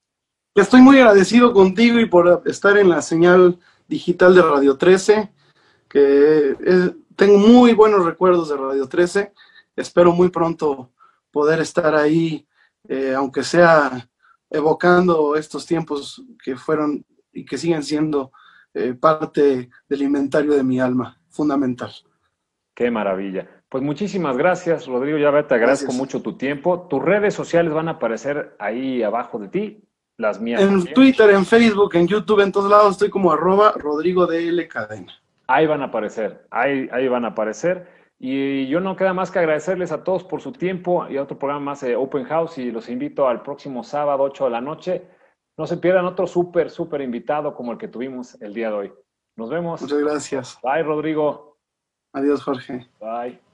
[0.55, 3.59] Estoy muy agradecido contigo y por estar en la señal
[3.89, 5.31] digital de Radio 13,
[5.89, 9.33] que es- tengo muy buenos recuerdos de Radio 13.
[9.77, 10.91] Espero muy pronto
[11.33, 12.47] poder estar ahí,
[12.89, 14.09] eh, aunque sea
[14.51, 18.31] evocando estos tiempos que fueron y que siguen siendo
[18.75, 21.91] eh, parte del inventario de mi alma, fundamental.
[22.75, 23.49] Qué maravilla.
[23.69, 25.17] Pues muchísimas gracias, Rodrigo.
[25.17, 25.95] Ya te agradezco Gracias.
[25.95, 26.87] mucho tu tiempo.
[26.89, 29.85] Tus redes sociales van a aparecer ahí abajo de ti,
[30.19, 30.61] las mías.
[30.61, 30.95] En también.
[30.95, 35.15] Twitter, en Facebook, en YouTube, en todos lados estoy como arroba Rodrigo DL Cadena.
[35.47, 37.87] Ahí van a aparecer, ahí, ahí van a aparecer.
[38.25, 41.37] Y yo no queda más que agradecerles a todos por su tiempo y a otro
[41.37, 45.09] programa más de Open House y los invito al próximo sábado, 8 de la noche.
[45.59, 48.93] No se pierdan otro súper, súper invitado como el que tuvimos el día de hoy.
[49.37, 49.83] Nos vemos.
[49.83, 50.59] Muchas gracias.
[50.63, 51.59] Bye, Rodrigo.
[52.13, 52.89] Adiós, Jorge.
[53.01, 53.52] Bye.